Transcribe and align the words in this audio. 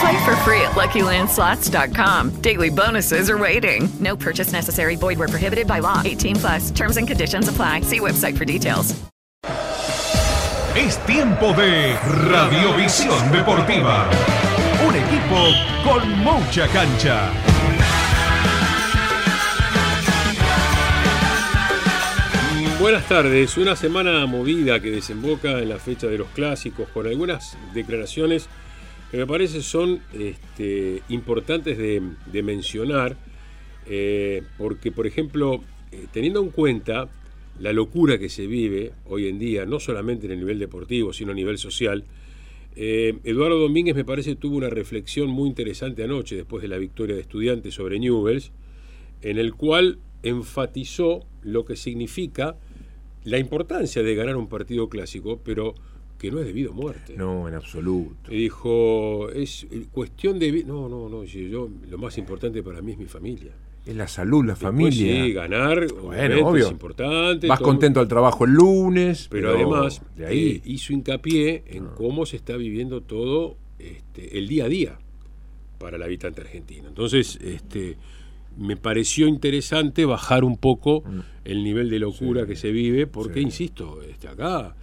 Play 0.00 0.24
for 0.24 0.36
free 0.36 0.60
at 0.62 0.72
LuckyLandSlots.com. 0.72 2.40
Daily 2.40 2.70
bonuses 2.70 3.28
are 3.28 3.38
waiting. 3.38 3.88
No 4.00 4.16
purchase 4.16 4.52
necessary. 4.52 4.96
Void 4.96 5.18
where 5.18 5.28
prohibited 5.28 5.66
by 5.66 5.80
law. 5.80 6.02
18 6.04 6.36
plus. 6.36 6.70
Terms 6.70 6.96
and 6.96 7.06
conditions 7.06 7.48
apply. 7.48 7.82
See 7.82 8.00
website 8.00 8.36
for 8.36 8.44
details. 8.44 8.94
Es 10.76 10.98
tiempo 11.06 11.52
de 11.52 11.96
Radiovisión 12.28 13.30
Deportiva. 13.30 14.10
Un 14.84 14.96
equipo 14.96 15.52
con 15.84 16.10
mucha 16.18 16.66
cancha. 16.68 17.30
Buenas 22.80 23.06
tardes, 23.08 23.56
una 23.56 23.76
semana 23.76 24.26
movida 24.26 24.80
que 24.80 24.90
desemboca 24.90 25.60
en 25.60 25.68
la 25.68 25.78
fecha 25.78 26.08
de 26.08 26.18
los 26.18 26.28
clásicos 26.30 26.88
con 26.88 27.06
algunas 27.06 27.56
declaraciones 27.72 28.48
me 29.16 29.26
parece 29.26 29.62
son 29.62 30.00
este, 30.12 31.02
importantes 31.08 31.78
de, 31.78 32.02
de 32.32 32.42
mencionar, 32.42 33.16
eh, 33.86 34.42
porque 34.58 34.92
por 34.92 35.06
ejemplo, 35.06 35.62
eh, 35.92 36.06
teniendo 36.12 36.42
en 36.42 36.50
cuenta 36.50 37.08
la 37.58 37.72
locura 37.72 38.18
que 38.18 38.28
se 38.28 38.46
vive 38.46 38.92
hoy 39.06 39.28
en 39.28 39.38
día, 39.38 39.66
no 39.66 39.78
solamente 39.78 40.26
en 40.26 40.32
el 40.32 40.40
nivel 40.40 40.58
deportivo, 40.58 41.12
sino 41.12 41.32
a 41.32 41.34
nivel 41.34 41.58
social, 41.58 42.04
eh, 42.76 43.18
Eduardo 43.22 43.58
Domínguez 43.58 43.94
me 43.94 44.04
parece 44.04 44.34
tuvo 44.34 44.56
una 44.56 44.68
reflexión 44.68 45.28
muy 45.28 45.48
interesante 45.48 46.02
anoche 46.02 46.34
después 46.34 46.60
de 46.62 46.68
la 46.68 46.78
victoria 46.78 47.14
de 47.14 47.20
estudiantes 47.20 47.74
sobre 47.74 48.00
Newells, 48.00 48.50
en 49.22 49.38
el 49.38 49.54
cual 49.54 49.98
enfatizó 50.24 51.24
lo 51.42 51.64
que 51.64 51.76
significa 51.76 52.56
la 53.22 53.38
importancia 53.38 54.02
de 54.02 54.14
ganar 54.14 54.36
un 54.36 54.48
partido 54.48 54.88
clásico, 54.88 55.40
pero 55.44 55.74
que 56.24 56.30
no 56.30 56.40
es 56.40 56.46
debido 56.46 56.72
a 56.72 56.74
muerte. 56.74 57.14
No, 57.16 57.48
en 57.48 57.54
absoluto. 57.54 58.32
Y 58.32 58.36
dijo, 58.38 59.30
es 59.30 59.66
cuestión 59.92 60.38
de... 60.38 60.64
No, 60.64 60.88
no, 60.88 61.08
no, 61.08 61.24
yo, 61.24 61.68
lo 61.90 61.98
más 61.98 62.16
importante 62.18 62.62
para 62.62 62.80
mí 62.82 62.92
es 62.92 62.98
mi 62.98 63.06
familia. 63.06 63.52
Es 63.86 63.94
la 63.94 64.08
salud, 64.08 64.44
la 64.44 64.52
Después, 64.54 64.72
familia. 64.72 65.24
Sí, 65.24 65.32
ganar, 65.34 65.86
Bueno, 65.92 66.48
obvio. 66.48 66.64
es 66.66 66.72
importante. 66.72 67.46
Vas 67.46 67.58
todo- 67.58 67.68
contento 67.68 68.00
al 68.00 68.08
trabajo 68.08 68.46
el 68.46 68.52
lunes. 68.52 69.28
Pero, 69.30 69.50
además, 69.54 70.00
de 70.16 70.26
ahí. 70.26 70.48
eh, 70.48 70.62
hizo 70.64 70.92
hincapié 70.94 71.64
en 71.66 71.86
cómo 71.88 72.24
se 72.24 72.36
está 72.36 72.56
viviendo 72.56 73.02
todo 73.02 73.56
este, 73.78 74.38
el 74.38 74.48
día 74.48 74.64
a 74.64 74.68
día 74.68 74.98
para 75.78 75.96
el 75.98 76.02
habitante 76.02 76.40
argentino. 76.40 76.88
Entonces, 76.88 77.38
este, 77.42 77.96
me 78.56 78.78
pareció 78.78 79.26
interesante 79.28 80.06
bajar 80.06 80.44
un 80.44 80.56
poco 80.56 81.04
el 81.44 81.62
nivel 81.62 81.90
de 81.90 81.98
locura 81.98 82.46
que 82.46 82.56
se 82.56 82.70
vive, 82.72 83.06
porque, 83.06 83.40
sí. 83.40 83.46
insisto, 83.46 84.00
este, 84.08 84.28
acá 84.28 84.74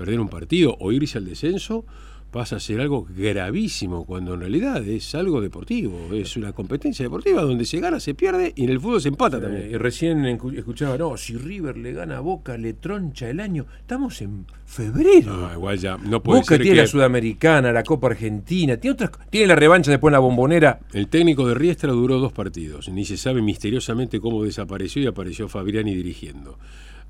perder 0.00 0.18
un 0.18 0.28
partido 0.30 0.76
o 0.80 0.92
irse 0.92 1.18
al 1.18 1.26
descenso 1.26 1.84
pasa 2.30 2.56
a 2.56 2.60
ser 2.60 2.80
algo 2.80 3.06
gravísimo, 3.10 4.06
cuando 4.06 4.34
en 4.34 4.40
realidad 4.40 4.86
es 4.86 5.16
algo 5.16 5.40
deportivo, 5.40 6.14
es 6.14 6.36
una 6.36 6.52
competencia 6.52 7.02
deportiva 7.04 7.42
donde 7.42 7.64
se 7.64 7.80
gana, 7.80 7.98
se 7.98 8.14
pierde 8.14 8.52
y 8.54 8.64
en 8.64 8.70
el 8.70 8.78
fútbol 8.80 9.00
se 9.02 9.08
empata 9.08 9.38
Eh, 9.38 9.40
también. 9.40 9.70
y 9.72 9.76
recién 9.76 10.24
escuchaba, 10.24 10.96
no, 10.96 11.16
si 11.16 11.36
River 11.36 11.76
le 11.76 11.92
gana 11.92 12.18
a 12.18 12.20
Boca, 12.20 12.56
le 12.56 12.72
troncha 12.74 13.28
el 13.28 13.40
año. 13.40 13.66
Estamos 13.80 14.22
en 14.22 14.46
febrero. 14.64 15.36
No, 15.36 15.52
igual 15.52 15.76
ya 15.78 15.98
no 15.98 16.22
puede 16.22 16.40
Boca 16.42 16.54
ser 16.54 16.62
tiene 16.62 16.76
que 16.76 16.82
la 16.82 16.86
Sudamericana, 16.86 17.72
la 17.72 17.82
Copa 17.82 18.06
Argentina, 18.06 18.76
tiene 18.76 18.92
otras, 18.94 19.10
tiene 19.28 19.48
la 19.48 19.56
revancha 19.56 19.90
después 19.90 20.10
en 20.10 20.14
la 20.14 20.18
bombonera. 20.20 20.78
El 20.92 21.08
técnico 21.08 21.48
de 21.48 21.54
Riestra 21.54 21.90
duró 21.92 22.20
dos 22.20 22.32
partidos, 22.32 22.88
ni 22.90 23.04
se 23.04 23.16
sabe 23.16 23.42
misteriosamente 23.42 24.20
cómo 24.20 24.44
desapareció 24.44 25.02
y 25.02 25.06
apareció 25.08 25.48
Fabriani 25.48 25.94
dirigiendo. 25.96 26.58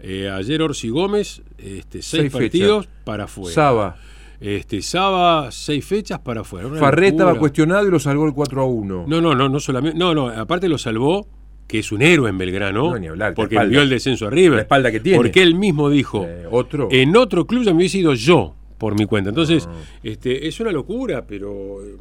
Eh, 0.03 0.29
ayer 0.31 0.63
Orsi 0.63 0.89
Gómez, 0.89 1.43
este, 1.59 2.03
seis, 2.03 2.23
Seis 2.23 2.33
partidos 2.33 2.89
para 3.05 3.25
afuera. 3.25 3.55
Saba. 3.55 3.97
Este, 4.41 4.81
Saba, 4.81 5.51
seis 5.53 5.85
fechas 5.85 6.19
para 6.21 6.41
afuera. 6.41 6.67
Una 6.69 6.81
Farré 6.81 7.09
estaba 7.09 7.39
cuestionado 7.39 7.87
y 7.87 7.91
lo 7.91 7.99
salvó 8.01 8.27
el 8.27 8.33
4 8.33 8.63
a 8.63 8.65
1. 8.65 9.05
No, 9.07 9.21
no, 9.21 9.35
no, 9.35 9.49
no 9.49 9.61
solamente. 9.61 9.99
No, 9.99 10.15
no, 10.15 10.29
aparte 10.29 10.69
lo 10.69 10.79
salvó, 10.79 11.27
que 11.67 11.81
es 11.81 11.93
un 11.93 12.01
héroe 12.01 12.31
en 12.31 12.39
Belgrano, 12.39 12.91
No, 12.93 12.99
ni 12.99 13.09
hablar, 13.09 13.31
la 13.31 13.35
porque 13.35 13.59
vio 13.67 13.83
el 13.83 13.91
descenso 13.91 14.27
a 14.27 14.31
River. 14.31 14.57
La 14.57 14.63
espalda 14.63 14.91
que 14.91 15.01
tiene. 15.01 15.19
Porque 15.19 15.43
él 15.43 15.55
mismo 15.55 15.91
dijo, 15.91 16.25
Eh, 16.27 16.47
otro. 16.51 16.89
en 16.91 17.15
otro 17.17 17.47
club 17.47 17.65
ya 17.65 17.73
me 17.73 17.79
hubiese 17.81 17.99
ido 17.99 18.15
yo 18.15 18.55
por 18.79 18.99
mi 18.99 19.05
cuenta. 19.05 19.29
Entonces, 19.29 19.67
Ah. 19.71 19.75
este, 20.03 20.49
es 20.49 20.59
una 20.59 20.73
locura, 20.73 21.27
pero 21.27 21.85
eh, 21.85 21.97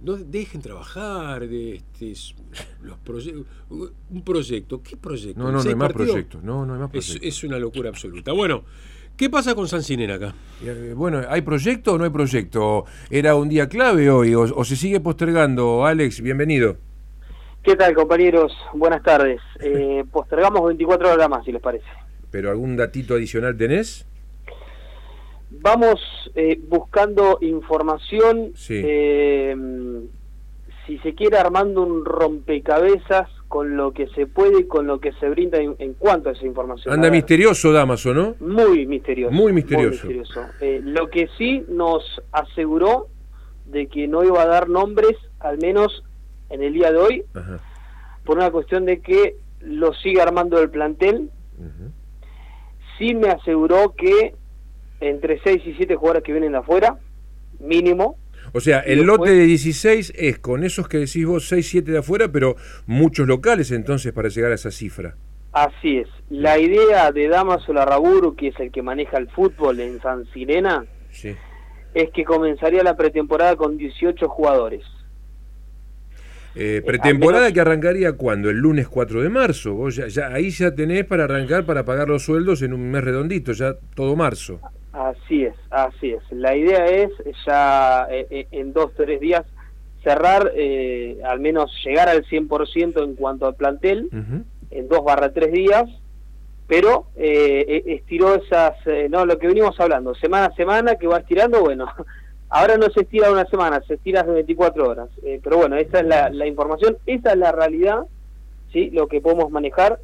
no 0.00 0.16
dejen 0.16 0.60
trabajar 0.62 1.46
de 1.48 1.76
este, 1.76 2.12
los 2.82 2.98
proye- 3.04 3.44
un 3.70 4.22
proyecto. 4.24 4.82
¿Qué 4.82 4.96
proyecto? 4.96 5.38
No, 5.38 5.46
no, 5.46 5.52
no 5.52 5.60
¿Seis 5.60 5.74
hay 5.74 5.78
más 5.78 5.92
proyectos. 5.92 6.42
No, 6.42 6.64
no 6.66 6.74
hay 6.74 6.80
más 6.80 6.90
Es, 6.94 7.06
proyectos. 7.06 7.28
es 7.28 7.44
una 7.44 7.58
locura 7.58 7.88
absoluta. 7.90 8.32
Bueno, 8.32 8.64
¿qué 9.16 9.28
pasa 9.30 9.54
con 9.54 9.68
Sancinena 9.68 10.14
acá? 10.14 10.34
Eh, 10.62 10.92
Bueno, 10.96 11.22
¿hay 11.28 11.42
proyecto 11.42 11.94
o 11.94 11.98
no 11.98 12.04
hay 12.04 12.10
proyecto? 12.10 12.84
¿Era 13.10 13.34
un 13.34 13.48
día 13.48 13.68
clave 13.68 14.10
hoy 14.10 14.34
o, 14.34 14.40
o 14.42 14.64
se 14.64 14.76
sigue 14.76 15.00
postergando? 15.00 15.84
Alex, 15.86 16.20
bienvenido. 16.20 16.76
¿Qué 17.62 17.74
tal, 17.76 17.94
compañeros? 17.94 18.52
Buenas 18.74 19.02
tardes. 19.02 19.40
Eh, 19.60 20.04
postergamos 20.12 20.64
24 20.66 21.12
horas 21.14 21.28
más, 21.28 21.44
si 21.44 21.50
les 21.50 21.60
parece. 21.62 21.86
¿Pero 22.30 22.50
algún 22.50 22.76
datito 22.76 23.14
adicional 23.14 23.56
tenés? 23.56 24.06
Vamos 25.60 26.00
eh, 26.34 26.58
buscando 26.68 27.38
información, 27.40 28.52
Sí. 28.54 28.80
eh, 28.84 29.56
si 30.86 30.98
se 30.98 31.14
quiere 31.14 31.36
armando 31.38 31.82
un 31.82 32.04
rompecabezas 32.04 33.28
con 33.48 33.76
lo 33.76 33.92
que 33.92 34.08
se 34.08 34.26
puede 34.26 34.60
y 34.60 34.64
con 34.64 34.86
lo 34.86 35.00
que 35.00 35.12
se 35.12 35.28
brinda 35.28 35.58
en, 35.58 35.76
en 35.78 35.94
cuanto 35.94 36.28
a 36.28 36.32
esa 36.32 36.44
información. 36.46 36.92
Anda 36.94 37.10
misterioso, 37.10 37.72
Damaso, 37.72 38.12
¿no? 38.12 38.34
Muy 38.40 38.86
misterioso. 38.86 39.32
Muy 39.34 39.52
misterioso. 39.52 40.06
misterioso. 40.06 40.40
Eh, 40.60 40.80
lo 40.82 41.08
que 41.08 41.28
sí 41.38 41.64
nos 41.68 42.02
aseguró 42.32 43.08
de 43.66 43.86
que 43.88 44.06
no 44.08 44.24
iba 44.24 44.42
a 44.42 44.46
dar 44.46 44.68
nombres, 44.68 45.16
al 45.40 45.58
menos 45.58 46.04
en 46.50 46.62
el 46.62 46.72
día 46.72 46.92
de 46.92 46.98
hoy, 46.98 47.24
Ajá. 47.34 47.58
por 48.24 48.36
una 48.36 48.50
cuestión 48.50 48.84
de 48.84 49.00
que 49.00 49.36
lo 49.60 49.92
sigue 49.94 50.20
armando 50.20 50.60
el 50.60 50.70
plantel. 50.70 51.30
Ujú. 51.58 51.90
Sí 52.98 53.14
me 53.14 53.28
aseguró 53.28 53.94
que 53.96 54.34
entre 55.00 55.40
6 55.42 55.62
y 55.66 55.74
7 55.74 55.94
jugadores 55.96 56.22
que 56.22 56.32
vienen 56.32 56.52
de 56.52 56.58
afuera, 56.58 56.98
mínimo. 57.60 58.18
O 58.52 58.60
sea, 58.60 58.80
el 58.80 58.98
después- 58.98 59.18
lote 59.18 59.30
de 59.32 59.44
16 59.44 60.12
es 60.16 60.38
con 60.38 60.62
esos 60.64 60.88
que 60.88 60.98
decís 60.98 61.26
vos 61.26 61.48
6, 61.48 61.68
7 61.68 61.90
de 61.92 61.98
afuera, 61.98 62.30
pero 62.30 62.56
muchos 62.86 63.26
locales 63.26 63.70
entonces 63.72 64.12
para 64.12 64.28
llegar 64.28 64.52
a 64.52 64.54
esa 64.54 64.70
cifra. 64.70 65.16
Así 65.52 65.98
es. 65.98 66.08
La 66.30 66.58
idea 66.58 67.10
de 67.12 67.28
Damaso 67.28 67.72
Larraburu, 67.72 68.36
que 68.36 68.48
es 68.48 68.60
el 68.60 68.70
que 68.70 68.82
maneja 68.82 69.16
el 69.18 69.28
fútbol 69.30 69.80
en 69.80 70.00
San 70.00 70.24
Sirena, 70.32 70.84
Sí. 71.10 71.34
es 71.94 72.10
que 72.10 72.24
comenzaría 72.24 72.82
la 72.82 72.96
pretemporada 72.96 73.56
con 73.56 73.76
18 73.78 74.28
jugadores. 74.28 74.82
Eh, 76.54 76.76
al 76.78 76.84
pretemporada 76.84 77.44
menos- 77.44 77.54
que 77.54 77.60
arrancaría 77.60 78.12
cuando? 78.14 78.48
El 78.48 78.58
lunes 78.58 78.88
4 78.88 79.22
de 79.22 79.28
marzo. 79.28 79.74
Vos 79.74 79.96
ya, 79.96 80.08
ya- 80.08 80.28
ahí 80.28 80.50
ya 80.50 80.74
tenés 80.74 81.04
para 81.04 81.24
arrancar 81.24 81.66
para 81.66 81.84
pagar 81.84 82.08
los 82.08 82.22
sueldos 82.24 82.62
en 82.62 82.72
un 82.72 82.90
mes 82.90 83.04
redondito, 83.04 83.52
ya 83.52 83.76
todo 83.94 84.16
marzo. 84.16 84.60
Así 84.96 85.44
es, 85.44 85.54
así 85.68 86.12
es. 86.12 86.22
La 86.30 86.56
idea 86.56 86.86
es 86.86 87.10
ya 87.46 88.06
eh, 88.10 88.26
eh, 88.30 88.46
en 88.50 88.72
dos, 88.72 88.92
tres 88.96 89.20
días 89.20 89.44
cerrar, 90.02 90.52
eh, 90.54 91.18
al 91.22 91.38
menos 91.40 91.70
llegar 91.84 92.08
al 92.08 92.24
100% 92.24 93.04
en 93.04 93.14
cuanto 93.14 93.46
al 93.46 93.56
plantel, 93.56 94.08
en 94.70 94.88
dos 94.88 95.04
barra 95.04 95.32
tres 95.34 95.52
días, 95.52 95.84
pero 96.66 97.08
eh, 97.16 97.64
eh, 97.68 97.82
estiró 97.86 98.36
esas, 98.36 98.74
eh, 98.86 99.08
no, 99.10 99.26
lo 99.26 99.38
que 99.38 99.48
venimos 99.48 99.78
hablando, 99.80 100.14
semana 100.14 100.46
a 100.46 100.54
semana 100.54 100.94
que 100.94 101.06
va 101.08 101.18
estirando, 101.18 101.60
bueno, 101.60 101.86
ahora 102.48 102.78
no 102.78 102.88
se 102.88 103.02
estira 103.02 103.30
una 103.30 103.44
semana, 103.46 103.82
se 103.86 103.94
estira 103.94 104.22
de 104.22 104.32
24 104.32 104.88
horas, 104.88 105.08
Eh, 105.24 105.40
pero 105.42 105.58
bueno, 105.58 105.76
esa 105.76 106.00
es 106.00 106.06
la, 106.06 106.30
la 106.30 106.46
información, 106.46 106.96
esa 107.04 107.32
es 107.32 107.38
la 107.38 107.52
realidad, 107.52 108.06
¿sí? 108.72 108.90
lo 108.90 109.08
que 109.08 109.20
podemos 109.20 109.50
manejar. 109.50 109.98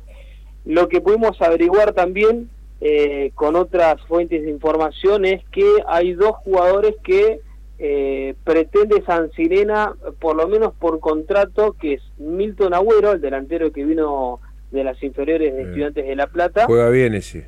Lo 0.64 0.88
que 0.88 1.00
pudimos 1.00 1.40
averiguar 1.42 1.92
también 1.92 2.48
eh, 2.84 3.30
con 3.36 3.54
otras 3.54 4.00
fuentes 4.08 4.42
de 4.42 4.50
información 4.50 5.24
es 5.24 5.44
que 5.52 5.64
hay 5.86 6.14
dos 6.14 6.32
jugadores 6.44 6.96
que 7.04 7.38
eh, 7.78 8.34
pretende 8.44 9.02
San 9.06 9.30
Sirena, 9.32 9.94
por 10.20 10.34
lo 10.36 10.48
menos 10.48 10.74
por 10.74 10.98
contrato, 10.98 11.76
que 11.80 11.94
es 11.94 12.02
Milton 12.18 12.74
Agüero, 12.74 13.12
el 13.12 13.20
delantero 13.20 13.70
que 13.72 13.84
vino 13.84 14.40
de 14.72 14.82
las 14.82 15.00
inferiores 15.02 15.52
de 15.54 15.60
Eh. 15.60 15.64
Estudiantes 15.64 16.06
de 16.06 16.16
La 16.16 16.26
Plata, 16.26 16.64
Juega 16.66 16.88
bien 16.90 17.14
ese. 17.14 17.46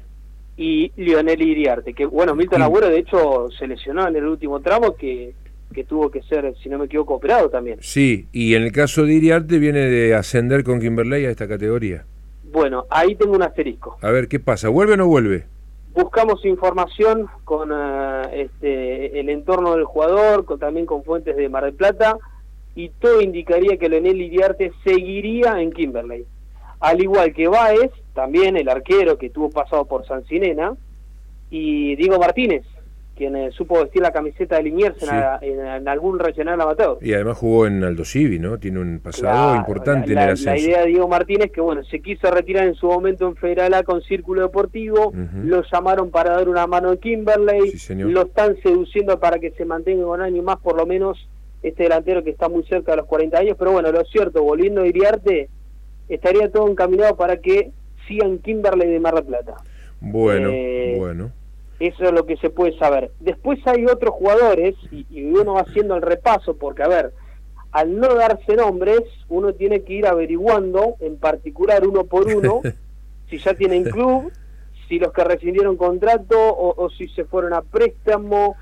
y 0.57 0.93
Lionel 0.97 1.43
Iriarte, 1.43 1.95
que 1.95 2.07
bueno, 2.07 2.35
Milton 2.37 2.63
Agüero 2.63 2.89
de 2.89 2.99
hecho 2.99 3.49
se 3.59 3.67
lesionó 3.67 4.07
en 4.07 4.15
el 4.15 4.25
último 4.27 4.61
tramo 4.61 4.95
que, 4.95 5.35
que 5.73 5.83
tuvo 5.85 6.11
que 6.13 6.23
ser, 6.23 6.55
si 6.63 6.69
no 6.69 6.79
me 6.79 6.85
equivoco, 6.85 7.15
operado 7.15 7.49
también. 7.51 7.79
Sí, 7.81 8.29
y 8.31 8.55
en 8.55 8.63
el 8.63 8.71
caso 8.71 9.05
de 9.05 9.15
Iriarte 9.15 9.59
viene 9.59 9.81
de 9.81 10.15
ascender 10.15 10.63
con 10.63 10.79
Kimberley 10.81 11.27
a 11.27 11.31
esta 11.31 11.49
categoría. 11.49 12.05
Bueno, 12.55 12.87
ahí 12.89 13.17
tengo 13.17 13.35
un 13.35 13.43
asterisco. 13.43 13.99
A 14.01 14.13
ver, 14.13 14.29
¿qué 14.29 14.39
pasa? 14.39 14.69
¿Vuelve 14.69 14.93
o 14.93 14.97
no 14.97 15.09
vuelve? 15.09 15.45
Buscamos 15.93 16.45
información 16.45 17.27
con 17.43 17.73
eh, 17.73 18.43
este, 18.45 19.19
el 19.19 19.29
entorno 19.29 19.75
del 19.75 19.85
jugador, 19.85 20.45
con, 20.45 20.61
también 20.61 20.87
con 20.87 21.03
fuentes 21.03 21.35
de 21.35 21.49
Mar 21.49 21.65
del 21.65 21.75
Plata, 21.75 22.17
y 22.77 22.91
todo 22.91 23.21
indicaría 23.21 23.77
que 23.77 23.89
Leonel 23.89 24.23
Iriarte 24.23 24.71
seguiría 24.85 25.61
en 25.61 25.73
Kimberley. 25.73 26.27
Al 26.79 27.03
igual 27.03 27.35
que 27.35 27.49
Baez, 27.49 27.91
también 28.15 28.57
el 28.57 28.69
arquero 28.69 29.19
que 29.19 29.31
tuvo 29.31 29.51
pasado 29.51 29.85
por 29.87 30.07
Sancinena, 30.07 30.77
y 31.51 31.97
Diego 31.97 32.21
Martínez, 32.21 32.65
quien 33.17 33.37
eh, 33.37 33.51
supo 33.53 33.81
vestir 33.81 34.03
la 34.03 34.13
camiseta 34.13 34.57
de 34.57 34.65
Liniers 34.65 35.01
en, 35.03 35.09
Sí. 35.09 35.15
a- 35.15 35.39
en- 35.41 35.67
en 35.67 35.89
algún 35.89 36.19
regional 36.19 36.61
amateur. 36.61 36.99
Y 37.01 37.13
además 37.15 37.39
jugó 37.39 37.67
en 37.67 37.83
Aldo 37.85 38.05
Civi, 38.05 38.39
¿no? 38.39 38.59
Tiene 38.59 38.81
un 38.81 39.01
pasado 39.01 39.33
Claro, 39.33 39.57
importante 39.57 40.15
la, 40.15 40.23
en 40.23 40.29
el 40.29 40.33
ascenso. 40.35 40.51
la 40.51 40.59
idea 40.59 40.81
de 40.83 40.87
Diego 40.89 41.09
Martínez 41.09 41.51
que 41.53 41.61
bueno 41.61 41.85
se 41.85 42.01
quiso 42.01 42.31
retirar 42.31 42.67
en 42.67 42.75
su 42.75 42.87
momento 42.87 43.27
en 43.29 43.37
Federal 43.37 43.73
A 43.75 43.83
con 43.83 44.03
Círculo 44.03 44.43
Deportivo, 44.43 45.13
lo 45.45 45.63
llamaron 45.73 46.11
para 46.11 46.31
dar 46.37 46.49
una 46.49 46.67
mano 46.67 46.93
en 46.93 46.99
Kimberley, 46.99 47.71
Sí, 47.79 47.95
lo 47.95 48.23
están 48.23 48.57
seduciendo 48.63 49.19
para 49.21 49.39
que 49.39 49.51
se 49.53 49.65
mantenga 49.65 50.07
un 50.07 50.21
año 50.21 50.43
más 50.43 50.59
por 50.59 50.77
lo 50.77 50.85
menos 50.87 51.29
este 51.63 51.85
delantero 51.85 52.23
que 52.23 52.31
está 52.31 52.49
muy 52.49 52.63
cerca 52.65 52.93
de 52.93 52.99
los 52.99 53.07
40 53.07 53.39
años, 53.39 53.57
pero 53.59 53.73
bueno, 53.73 53.91
lo 53.91 54.05
cierto, 54.05 54.43
volviendo 54.43 54.83
a 54.83 54.87
Iriarte, 54.87 55.49
estaría 56.09 56.51
todo 56.51 56.69
encaminado 56.69 57.17
para 57.17 57.39
que 57.39 57.71
sigan 58.07 58.39
Kimberley 58.39 58.91
de 58.91 59.01
Mar 59.01 59.15
del 59.15 59.25
Plata. 59.25 59.55
Bueno, 60.01 60.51
Eh, 60.53 60.97
bueno. 60.99 61.31
Eso 61.81 62.05
es 62.05 62.13
lo 62.13 62.25
que 62.25 62.37
se 62.37 62.51
puede 62.51 62.77
saber. 62.79 63.11
Después 63.21 63.59
hay 63.67 63.87
otros 63.87 64.15
jugadores, 64.15 64.75
y, 64.91 65.07
y 65.11 65.25
uno 65.25 65.55
va 65.55 65.63
haciendo 65.63 65.97
el 65.97 66.03
repaso, 66.03 66.57
porque 66.57 66.83
a 66.83 66.89
ver, 66.89 67.13
al 67.75 67.99
no 67.99 68.15
darse 68.15 68.55
nombres, 68.55 69.03
uno 69.29 69.53
tiene 69.53 69.83
que 69.83 69.95
ir 69.95 70.07
averiguando, 70.07 70.95
en 71.01 71.17
particular 71.17 71.85
uno 71.85 72.05
por 72.05 72.29
uno, 72.29 72.61
si 73.29 73.39
ya 73.39 73.55
tienen 73.55 73.83
club, 73.83 74.31
si 74.89 75.01
los 75.01 75.13
que 75.13 75.25
rescindieron 75.25 75.77
contrato 75.77 76.39
o, 76.39 76.85
o 76.85 76.89
si 76.91 77.09
se 77.09 77.25
fueron 77.25 77.53
a 77.53 77.63
préstamo. 77.63 78.55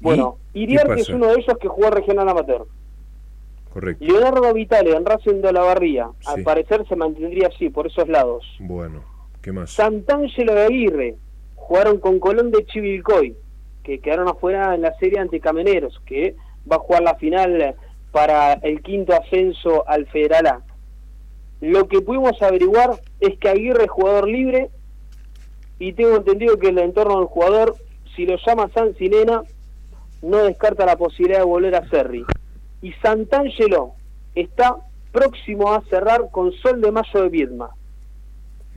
Bueno, 0.00 0.38
¿Qué 0.54 0.60
Iriarte 0.60 1.00
es 1.00 1.10
uno 1.10 1.26
de 1.26 1.34
ellos 1.34 1.58
que 1.60 1.68
jugó 1.68 1.90
regional 1.90 2.26
amateur. 2.26 2.66
Correcto. 3.70 4.04
Leonardo 4.04 4.54
Vitale 4.54 4.96
en 4.96 5.04
Racing 5.04 5.42
de 5.42 5.52
la 5.52 5.60
Barría, 5.60 6.08
al 6.24 6.42
parecer 6.44 6.86
se 6.88 6.96
mantendría 6.96 7.48
así, 7.48 7.68
por 7.68 7.88
esos 7.88 8.08
lados. 8.08 8.46
Bueno, 8.58 9.02
¿qué 9.42 9.52
más? 9.52 9.70
Santangelo 9.70 10.54
de 10.54 10.62
Aguirre 10.62 11.16
jugaron 11.64 11.98
con 11.98 12.20
Colón 12.20 12.50
de 12.50 12.66
Chivilcoy, 12.66 13.34
que 13.82 13.98
quedaron 14.00 14.28
afuera 14.28 14.74
en 14.74 14.82
la 14.82 14.94
serie 14.98 15.18
ante 15.18 15.40
Cameneros, 15.40 16.00
que 16.06 16.36
va 16.70 16.76
a 16.76 16.80
jugar 16.80 17.02
la 17.02 17.14
final 17.14 17.74
para 18.12 18.54
el 18.54 18.82
quinto 18.82 19.14
ascenso 19.14 19.88
al 19.88 20.06
Federal 20.06 20.46
A. 20.46 20.62
Lo 21.60 21.88
que 21.88 22.02
pudimos 22.02 22.40
averiguar 22.42 22.90
es 23.20 23.38
que 23.38 23.48
Aguirre 23.48 23.84
es 23.84 23.90
jugador 23.90 24.28
libre 24.28 24.70
y 25.78 25.94
tengo 25.94 26.16
entendido 26.16 26.58
que 26.58 26.68
el 26.68 26.78
entorno 26.78 27.18
del 27.18 27.28
jugador, 27.28 27.76
si 28.14 28.26
lo 28.26 28.36
llama 28.46 28.70
San 28.74 28.94
Sinena, 28.96 29.42
no 30.22 30.38
descarta 30.38 30.84
la 30.84 30.96
posibilidad 30.96 31.38
de 31.38 31.46
volver 31.46 31.74
a 31.74 31.88
Serri. 31.88 32.24
Y 32.82 32.92
Santangelo 33.02 33.92
está 34.34 34.76
próximo 35.12 35.72
a 35.72 35.82
cerrar 35.88 36.30
con 36.30 36.52
Sol 36.52 36.82
de 36.82 36.92
Mayo 36.92 37.22
de 37.22 37.28
Viedma. 37.30 37.70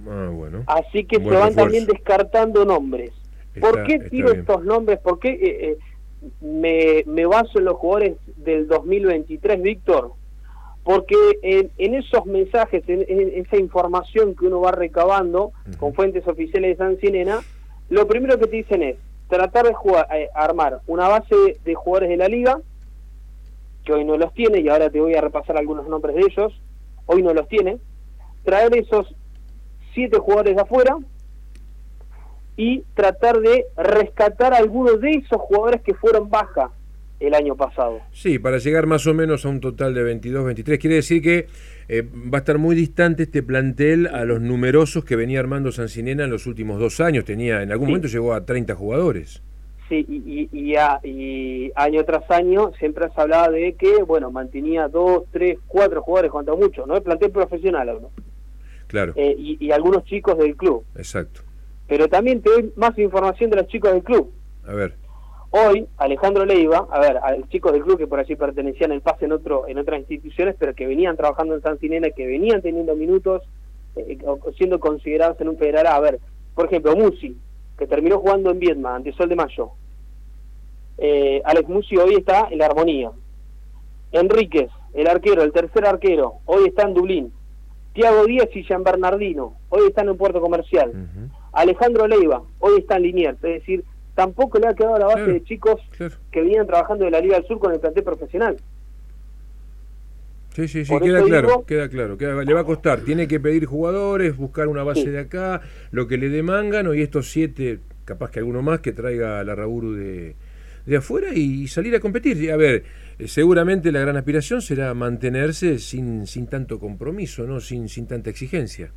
Ah, 0.07 0.29
bueno. 0.31 0.63
Así 0.67 1.05
que 1.05 1.17
Buen 1.17 1.29
se 1.29 1.39
van 1.39 1.47
refuerzo. 1.49 1.61
también 1.61 1.85
descartando 1.85 2.65
nombres. 2.65 3.11
¿Por 3.59 3.83
qué 3.85 3.99
tiro 3.99 4.29
bien. 4.29 4.41
estos 4.41 4.63
nombres? 4.63 4.99
¿Por 4.99 5.19
qué 5.19 5.29
eh, 5.29 5.69
eh, 5.71 5.77
me, 6.41 7.03
me 7.11 7.25
baso 7.25 7.57
en 7.59 7.65
los 7.65 7.75
jugadores 7.77 8.17
del 8.37 8.67
2023, 8.67 9.61
Víctor? 9.61 10.11
Porque 10.83 11.15
en, 11.41 11.71
en 11.77 11.95
esos 11.95 12.25
mensajes, 12.25 12.83
en, 12.87 13.03
en 13.07 13.43
esa 13.43 13.57
información 13.57 14.35
que 14.35 14.45
uno 14.45 14.61
va 14.61 14.71
recabando 14.71 15.51
con 15.79 15.93
fuentes 15.93 16.25
oficiales 16.27 16.77
de 16.77 16.83
San 16.83 16.97
Sinena, 16.99 17.39
lo 17.89 18.07
primero 18.07 18.37
que 18.37 18.47
te 18.47 18.57
dicen 18.57 18.83
es 18.83 18.95
tratar 19.27 19.65
de 19.65 19.73
jugar, 19.73 20.07
eh, 20.15 20.29
armar 20.33 20.79
una 20.87 21.07
base 21.09 21.57
de 21.65 21.75
jugadores 21.75 22.09
de 22.09 22.17
la 22.17 22.27
liga, 22.29 22.61
que 23.83 23.93
hoy 23.93 24.05
no 24.05 24.17
los 24.17 24.33
tiene, 24.33 24.59
y 24.59 24.69
ahora 24.69 24.89
te 24.89 25.01
voy 25.01 25.15
a 25.15 25.21
repasar 25.21 25.57
algunos 25.57 25.87
nombres 25.89 26.15
de 26.15 26.21
ellos, 26.21 26.61
hoy 27.05 27.21
no 27.23 27.33
los 27.33 27.47
tiene, 27.47 27.79
traer 28.43 28.75
esos 28.77 29.13
siete 29.97 30.19
jugadores 30.19 30.55
de 30.55 30.61
afuera 30.61 30.95
y 32.55 32.83
tratar 32.93 33.39
de 33.39 33.65
rescatar 33.75 34.53
a 34.53 34.57
algunos 34.57 34.99
de 35.01 35.11
esos 35.11 35.39
jugadores 35.41 35.81
que 35.81 35.93
fueron 35.95 36.29
baja 36.29 36.69
el 37.19 37.33
año 37.33 37.55
pasado. 37.55 37.99
Sí, 38.11 38.37
para 38.37 38.59
llegar 38.59 38.85
más 38.85 39.07
o 39.07 39.13
menos 39.13 39.43
a 39.45 39.49
un 39.49 39.59
total 39.59 39.93
de 39.95 40.03
22, 40.03 40.45
23. 40.45 40.77
Quiere 40.79 40.95
decir 40.97 41.21
que 41.21 41.47
eh, 41.87 42.03
va 42.03 42.37
a 42.37 42.41
estar 42.41 42.59
muy 42.59 42.75
distante 42.75 43.23
este 43.23 43.41
plantel 43.41 44.05
a 44.07 44.23
los 44.25 44.39
numerosos 44.41 45.03
que 45.03 45.15
venía 45.15 45.39
armando 45.39 45.71
Sancinena 45.71 46.25
en 46.25 46.29
los 46.29 46.45
últimos 46.45 46.79
dos 46.79 46.99
años. 46.99 47.25
Tenía, 47.25 47.63
en 47.63 47.71
algún 47.71 47.87
Sí. 47.87 47.91
momento 47.93 48.07
llegó 48.07 48.33
a 48.33 48.45
30 48.45 48.75
jugadores. 48.75 49.41
Sí, 49.89 50.05
y, 50.09 50.49
y, 50.51 50.59
y 50.71 50.75
a- 50.75 50.99
y 51.03 51.71
año 51.75 52.03
tras 52.03 52.29
año 52.29 52.71
siempre 52.77 53.07
se 53.15 53.21
hablaba 53.21 53.49
de 53.49 53.73
que, 53.73 54.03
bueno, 54.03 54.29
mantenía 54.31 54.87
dos, 54.89 55.23
tres, 55.31 55.57
cuatro 55.65 56.01
jugadores, 56.01 56.29
cuanto 56.31 56.57
mucho, 56.57 56.85
¿no? 56.85 56.97
El 56.97 57.03
plantel 57.03 57.31
profesional. 57.31 57.97
Claro, 58.87 59.13
Eh, 59.15 59.35
y, 59.37 59.65
y 59.65 59.71
algunos 59.71 60.03
chicos 60.05 60.37
del 60.37 60.55
club. 60.55 60.83
exacto. 60.95 61.41
Pero 61.87 62.07
también 62.09 62.41
te 62.41 62.49
doy 62.49 62.73
más 62.75 62.97
información 62.99 63.49
de 63.49 63.57
los 63.57 63.67
chicos 63.67 63.91
del 63.93 64.03
club. 64.03 64.31
A 64.65 64.73
ver, 64.73 64.95
Hoy, 65.49 65.87
Alejandro 65.97 66.43
Leiva, 66.45 66.87
a 66.91 66.99
ver, 66.99 67.17
a 67.17 67.37
los 67.37 67.47
chicos 67.47 67.71
del 67.71 67.81
club 67.81 67.97
que 67.97 68.05
por 68.05 68.19
allí 68.19 68.35
pertenecían 68.35 68.91
el 68.91 68.99
pase 68.99 69.23
en 69.23 69.31
otro 69.31 69.65
en 69.69 69.77
otras 69.77 69.99
instituciones, 70.01 70.55
pero 70.59 70.75
que 70.75 70.85
venían 70.85 71.15
trabajando 71.15 71.55
en 71.55 71.61
San 71.61 71.79
Sinena, 71.79 72.09
que 72.09 72.27
venían 72.27 72.61
teniendo 72.61 72.93
minutos, 72.97 73.43
eh, 73.95 74.17
siendo 74.57 74.79
considerados 74.81 75.39
en 75.39 75.47
un 75.47 75.57
federal. 75.57 75.87
A 75.87 75.99
ver, 76.01 76.19
por 76.53 76.65
ejemplo, 76.65 76.95
Musi, 76.97 77.37
que 77.79 77.87
terminó 77.87 78.19
jugando 78.19 78.51
en 78.51 78.59
Vietma, 78.59 78.95
ante 78.95 79.13
Sol 79.13 79.29
de 79.29 79.35
Mayo. 79.37 79.69
Eh, 80.97 81.41
Alex 81.45 81.69
Musi 81.69 81.95
hoy 81.95 82.15
está 82.15 82.49
en 82.51 82.57
la 82.57 82.65
Armonía. 82.65 83.11
Enríquez, 84.11 84.69
el 84.93 85.07
arquero, 85.07 85.43
el 85.43 85.53
tercer 85.53 85.85
arquero, 85.85 86.35
hoy 86.45 86.65
está 86.67 86.83
en 86.83 86.93
Dublín. 86.93 87.33
Tiago 87.97 88.27
Díaz 88.27 88.49
y 88.53 88.63
Jean 88.63 88.83
Bernardino, 88.83 89.55
hoy 89.69 89.87
están 89.87 90.07
en 90.07 90.17
Puerto 90.17 90.39
Comercial. 90.39 90.91
Alejandro 91.51 92.05
Leiva, 92.07 92.43
hoy 92.59 92.81
está 92.81 92.97
en 92.97 93.01
Liniers, 93.01 93.37
es 93.43 93.53
decir, 93.61 93.83
tampoco 94.13 94.59
le 94.59 94.67
ha 94.67 94.75
quedado 94.75 94.99
la 94.99 95.05
base 95.07 95.17
Claro. 95.23 95.33
de 95.33 95.43
chicos 95.45 95.81
claro. 95.97 96.13
que 96.31 96.41
venían 96.41 96.67
trabajando 96.67 97.05
de 97.05 97.09
la 97.11 97.19
Liga 97.19 97.37
del 97.37 97.47
Sur 97.47 97.57
con 97.57 97.73
el 97.73 97.79
plantel 97.79 98.03
profesional. 98.03 98.57
Sí, 100.53 100.67
sí, 100.67 100.85
sí, 100.85 100.93
queda 100.99 101.23
claro, 101.23 101.47
digo- 101.47 101.65
queda 101.65 101.89
claro. 101.89 102.17
queda- 102.19 102.43
le 102.43 102.53
va 102.53 102.59
a 102.59 102.65
costar. 102.65 102.99
Tiene 103.01 103.27
que 103.27 103.39
pedir 103.39 103.65
jugadores, 103.65 104.37
buscar 104.37 104.67
una 104.67 104.83
base 104.83 105.01
Sí. 105.01 105.09
de 105.09 105.19
acá, 105.19 105.61
lo 105.89 106.07
que 106.07 106.17
le 106.19 106.29
demangan, 106.29 106.93
y 106.95 107.01
estos 107.01 107.31
siete, 107.31 107.79
capaz 108.05 108.29
que 108.29 108.37
alguno 108.39 108.61
más, 108.61 108.79
que 108.81 108.91
traiga 108.91 109.39
a 109.39 109.43
la 109.43 109.55
Raburu 109.55 109.93
de, 109.93 110.35
de 110.85 110.97
afuera 110.97 111.29
y 111.33 111.67
salir 111.67 111.95
a 111.95 111.99
competir. 111.99 112.37
Y, 112.43 112.51
A 112.51 112.57
ver, 112.57 112.83
eh, 113.19 113.27
seguramente 113.27 113.91
la 113.91 113.99
gran 113.99 114.17
aspiración 114.17 114.61
será 114.61 114.93
mantenerse 114.93 115.79
sin, 115.79 116.27
sin 116.27 116.47
tanto 116.47 116.79
compromiso, 116.79 117.43
¿no? 117.43 117.59
sin, 117.59 117.89
sin 117.89 118.07
tanta 118.07 118.29
exigencia. 118.29 118.91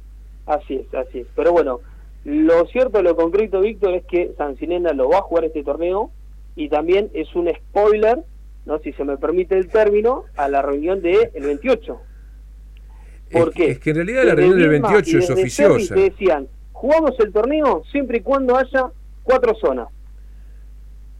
Así 0.46 0.74
es, 0.76 0.94
así 0.94 1.20
es. 1.20 1.26
Pero 1.34 1.52
bueno, 1.52 1.80
lo 2.24 2.66
cierto, 2.66 3.02
lo 3.02 3.16
concreto, 3.16 3.60
Víctor, 3.60 3.94
es 3.94 4.04
que 4.04 4.32
San 4.36 4.56
Sinena 4.56 4.92
lo 4.92 5.08
va 5.08 5.18
a 5.18 5.22
jugar 5.22 5.44
este 5.44 5.62
torneo 5.62 6.10
y 6.54 6.68
también 6.68 7.10
es 7.14 7.34
un 7.34 7.48
spoiler, 7.48 8.18
no 8.66 8.78
si 8.80 8.92
se 8.92 9.04
me 9.04 9.16
permite 9.16 9.56
el 9.56 9.68
término, 9.68 10.24
a 10.36 10.48
la 10.48 10.60
reunión 10.60 11.00
del 11.00 11.30
28. 11.34 12.00
¿Por 13.32 13.48
es, 13.48 13.54
qué? 13.54 13.70
es 13.70 13.78
que 13.78 13.90
en 13.90 13.96
realidad 13.96 14.24
la 14.24 14.34
reunión 14.34 14.58
del 14.58 14.68
Viedma 14.68 14.90
28 14.90 15.16
y 15.16 15.20
es 15.20 15.30
oficiosa. 15.30 15.94
Te 15.94 16.00
decían, 16.00 16.48
jugamos 16.72 17.18
el 17.20 17.32
torneo 17.32 17.84
siempre 17.90 18.18
y 18.18 18.20
cuando 18.20 18.56
haya 18.56 18.90
cuatro 19.22 19.54
zonas. 19.54 19.88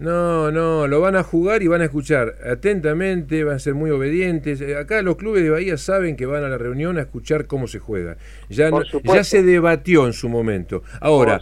No, 0.01 0.51
no, 0.51 0.87
lo 0.89 1.01
van 1.01 1.15
a 1.15 1.23
jugar 1.23 1.63
y 1.63 1.67
van 1.69 1.83
a 1.83 1.85
escuchar 1.85 2.37
atentamente, 2.51 3.45
van 3.45 3.57
a 3.57 3.59
ser 3.59 3.75
muy 3.75 3.91
obedientes. 3.91 4.61
Eh, 4.63 4.75
Acá 4.77 5.03
los 5.03 5.17
clubes 5.17 5.43
de 5.43 5.51
Bahía 5.51 5.77
saben 5.77 6.17
que 6.17 6.25
van 6.25 6.43
a 6.43 6.49
la 6.49 6.57
reunión 6.57 6.97
a 6.97 7.03
escuchar 7.03 7.47
cómo 7.47 7.67
se 7.69 7.81
juega. 7.81 8.17
Ya, 8.49 8.71
no- 8.71 8.83
ya 9.05 9.25
se 9.25 9.43
debatió 9.43 10.07
en 10.07 10.15
su 10.15 10.31
momento. 10.31 10.83
Ahora, 11.03 11.41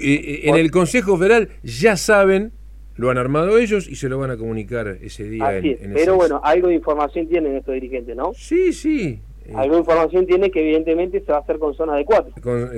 eh, 0.00 0.14
eh, 0.14 0.40
en 0.44 0.54
el 0.54 0.70
Consejo 0.70 1.16
Federal 1.18 1.48
ya 1.64 1.96
saben, 1.96 2.52
lo 2.96 3.10
han 3.10 3.18
armado 3.18 3.58
ellos 3.58 3.88
y 3.88 3.96
se 3.96 4.08
lo 4.08 4.18
van 4.18 4.30
a 4.30 4.36
comunicar 4.36 4.86
ese 5.02 5.24
día. 5.24 5.48
Así 5.48 5.68
en, 5.70 5.74
es. 5.74 5.82
en 5.82 5.94
Pero 5.94 6.14
bueno, 6.14 6.40
algo 6.44 6.68
de 6.68 6.74
información 6.74 7.26
tienen 7.28 7.56
estos 7.56 7.74
dirigentes, 7.74 8.14
¿no? 8.14 8.32
Sí, 8.36 8.72
sí. 8.72 9.20
Algo 9.52 9.74
de 9.74 9.80
información 9.80 10.26
tiene 10.26 10.48
que 10.52 10.60
evidentemente 10.60 11.20
se 11.24 11.32
va 11.32 11.38
a 11.38 11.40
hacer 11.40 11.58
con 11.58 11.74
zona 11.74 11.96
de 11.96 12.04
cuatro. 12.04 12.32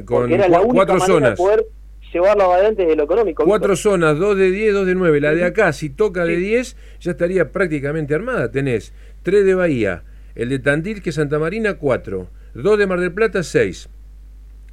con 0.07 0.33
era 0.33 0.49
la 0.49 0.61
única 0.61 0.75
cuatro 0.75 0.95
manera 0.95 1.07
zonas. 1.07 1.31
de 1.33 1.37
poder 1.37 1.67
llevarlo 2.13 2.53
adelante 2.53 2.83
desde 2.83 2.97
lo 2.97 3.05
económico. 3.05 3.45
Cuatro 3.45 3.75
zonas, 3.77 4.19
dos 4.19 4.37
de 4.37 4.51
10, 4.51 4.75
dos 4.75 4.87
de 4.87 4.95
9. 4.95 5.21
La 5.21 5.35
de 5.35 5.45
acá, 5.45 5.73
si 5.73 5.91
toca 5.91 6.25
de 6.25 6.37
10, 6.37 6.77
ya 7.01 7.11
estaría 7.13 7.51
prácticamente 7.53 8.15
armada. 8.15 8.51
Tenés 8.51 8.93
tres 9.23 9.45
de 9.45 9.55
Bahía, 9.55 10.03
el 10.35 10.49
de 10.49 10.59
Tandil, 10.59 11.03
que 11.03 11.11
es 11.11 11.17
Santa 11.17 11.39
Marina, 11.39 11.75
cuatro. 11.75 12.29
Dos 12.55 12.79
de 12.79 12.87
Mar 12.87 13.01
del 13.01 13.13
Plata, 13.13 13.43
seis. 13.43 13.89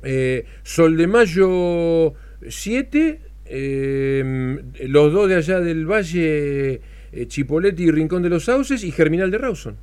Eh, 0.03 0.45
Sol 0.63 0.97
de 0.97 1.07
Mayo, 1.07 2.13
siete. 2.47 3.21
eh, 3.51 4.57
los 4.87 5.11
dos 5.11 5.27
de 5.29 5.35
allá 5.35 5.59
del 5.59 5.85
Valle, 5.89 6.81
eh, 7.11 7.25
Chipoleti 7.27 7.83
y 7.85 7.91
Rincón 7.91 8.21
de 8.21 8.29
los 8.29 8.45
Sauces, 8.45 8.83
y 8.83 8.91
Germinal 8.91 9.31
de 9.31 9.37
Rawson. 9.39 9.77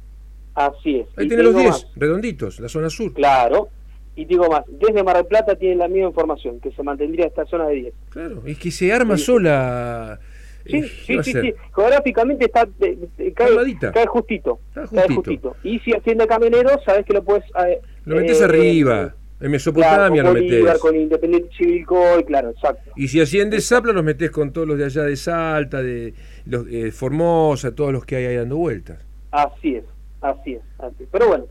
Así 0.54 0.96
es. 1.00 1.06
Ahí 1.16 1.28
tenés 1.28 1.44
los 1.44 1.54
tengo 1.54 1.70
10, 1.70 1.70
más. 1.70 1.86
redonditos, 1.96 2.60
la 2.60 2.68
zona 2.68 2.88
sur. 2.88 3.12
Claro. 3.12 3.68
Y 4.16 4.24
digo 4.24 4.48
más, 4.48 4.64
desde 4.68 5.02
Mar 5.04 5.16
del 5.16 5.26
Plata 5.26 5.54
tienen 5.56 5.78
la 5.78 5.88
misma 5.88 6.08
información, 6.08 6.58
que 6.60 6.72
se 6.72 6.82
mantendría 6.82 7.26
esta 7.26 7.44
zona 7.46 7.66
de 7.68 7.74
10. 7.74 7.94
Claro, 8.10 8.42
es 8.46 8.58
que 8.58 8.70
se 8.70 8.92
arma 8.92 9.16
sola. 9.18 10.18
Sí, 10.66 10.78
eh, 10.78 10.90
¿qué 11.06 11.22
sí, 11.22 11.32
sí. 11.32 11.54
Geográficamente 11.74 12.46
está, 12.46 12.66
eh, 12.80 12.98
eh, 13.18 13.32
cae, 13.34 13.50
cae 13.92 14.06
justito. 14.06 14.58
Está 14.74 14.86
Cae 15.06 15.14
justito. 15.14 15.56
Y 15.62 15.78
si 15.80 15.92
haciendo 15.92 16.26
camionero, 16.26 16.70
sabes 16.84 17.04
que 17.04 17.12
lo 17.12 17.22
puedes... 17.22 17.44
eh, 17.68 17.80
Lo 18.04 18.16
metés 18.16 18.40
eh, 18.40 18.44
arriba. 18.44 19.14
En 19.38 19.50
Mesopotamia 19.50 20.22
claro, 20.22 20.34
lo 20.34 20.42
metés. 20.42 20.78
con 20.78 20.96
Independiente 20.96 21.50
Chivilcoy, 21.50 22.24
claro, 22.24 22.50
exacto. 22.50 22.90
Y 22.96 23.08
si 23.08 23.20
asciendes 23.20 23.68
Zapla, 23.68 23.92
los 23.92 24.02
metés 24.02 24.30
con 24.30 24.50
todos 24.50 24.66
los 24.66 24.78
de 24.78 24.86
allá 24.86 25.02
de 25.02 25.14
Salta, 25.16 25.82
de 25.82 26.14
los, 26.46 26.66
eh, 26.68 26.90
Formosa, 26.90 27.74
todos 27.74 27.92
los 27.92 28.06
que 28.06 28.16
hay 28.16 28.24
ahí 28.24 28.36
dando 28.36 28.56
vueltas. 28.56 28.98
Así 29.32 29.76
es, 29.76 29.84
así 30.22 30.54
es, 30.54 30.62
así 30.78 31.02
es. 31.02 31.08
Pero 31.12 31.28
bueno, 31.28 31.44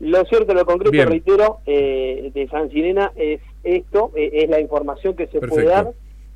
lo 0.00 0.24
cierto, 0.24 0.52
lo 0.54 0.66
concreto, 0.66 0.90
Bien. 0.90 1.08
reitero, 1.08 1.58
eh, 1.66 2.30
de 2.34 2.48
San 2.48 2.70
Sirena 2.70 3.12
es 3.16 3.40
esto, 3.64 4.12
eh, 4.14 4.30
es 4.32 4.50
la 4.50 4.60
información 4.60 5.16
que 5.16 5.26
se 5.28 5.40
puede 5.40 5.66
dar. 5.66 5.92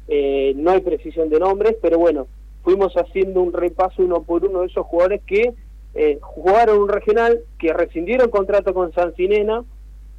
Eh, 0.08 0.54
no 0.56 0.72
hay 0.72 0.80
precisión 0.80 1.28
de 1.28 1.38
nombres, 1.38 1.76
pero 1.80 1.98
bueno, 1.98 2.26
fuimos 2.62 2.92
haciendo 2.94 3.42
un 3.42 3.52
repaso 3.52 4.02
uno 4.02 4.22
por 4.22 4.44
uno 4.44 4.60
de 4.60 4.66
esos 4.66 4.86
jugadores 4.86 5.20
que 5.26 5.54
eh, 5.94 6.18
jugaron 6.20 6.78
un 6.78 6.88
regional, 6.88 7.40
que 7.58 7.72
rescindieron 7.72 8.30
contrato 8.30 8.72
con 8.74 8.92
San 8.92 9.14
Sinena, 9.14 9.64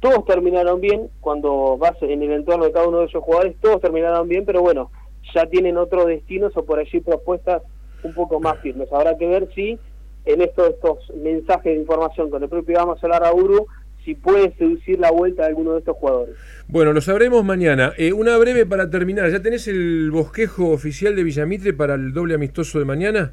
todos 0.00 0.24
terminaron 0.24 0.80
bien, 0.80 1.08
cuando 1.20 1.76
vas 1.78 1.94
en 2.02 2.22
el 2.22 2.32
entorno 2.32 2.64
de 2.64 2.72
cada 2.72 2.88
uno 2.88 3.00
de 3.00 3.06
esos 3.06 3.22
jugadores, 3.22 3.54
todos 3.60 3.80
terminaron 3.80 4.28
bien, 4.28 4.44
pero 4.44 4.60
bueno, 4.60 4.90
ya 5.34 5.46
tienen 5.46 5.76
otros 5.76 6.06
destinos 6.06 6.56
o 6.56 6.64
por 6.64 6.78
allí 6.78 7.00
propuestas 7.00 7.62
un 8.02 8.12
poco 8.12 8.40
más 8.40 8.58
firmes. 8.60 8.92
Habrá 8.92 9.16
que 9.16 9.26
ver 9.26 9.48
si 9.54 9.78
en 10.24 10.42
estos, 10.42 10.70
estos 10.70 10.98
mensajes 11.16 11.74
de 11.74 11.80
información 11.80 12.30
con 12.30 12.42
el 12.42 12.48
propio 12.48 12.78
Vamos 12.78 13.02
a 13.02 13.06
hablar 13.06 13.24
a 13.24 13.32
Uru, 13.32 13.66
si 14.04 14.14
puede 14.14 14.52
seducir 14.56 14.98
la 14.98 15.10
vuelta 15.10 15.42
de 15.42 15.48
alguno 15.48 15.72
de 15.72 15.78
estos 15.80 15.96
jugadores. 15.96 16.34
Bueno, 16.68 16.92
lo 16.92 17.00
sabremos 17.00 17.44
mañana. 17.44 17.92
Eh, 17.96 18.12
una 18.12 18.36
breve 18.36 18.66
para 18.66 18.90
terminar. 18.90 19.30
¿Ya 19.30 19.40
tenés 19.40 19.68
el 19.68 20.10
bosquejo 20.10 20.70
oficial 20.70 21.14
de 21.14 21.22
Villamitre 21.22 21.72
para 21.72 21.94
el 21.94 22.12
doble 22.12 22.34
amistoso 22.34 22.78
de 22.78 22.84
mañana? 22.84 23.32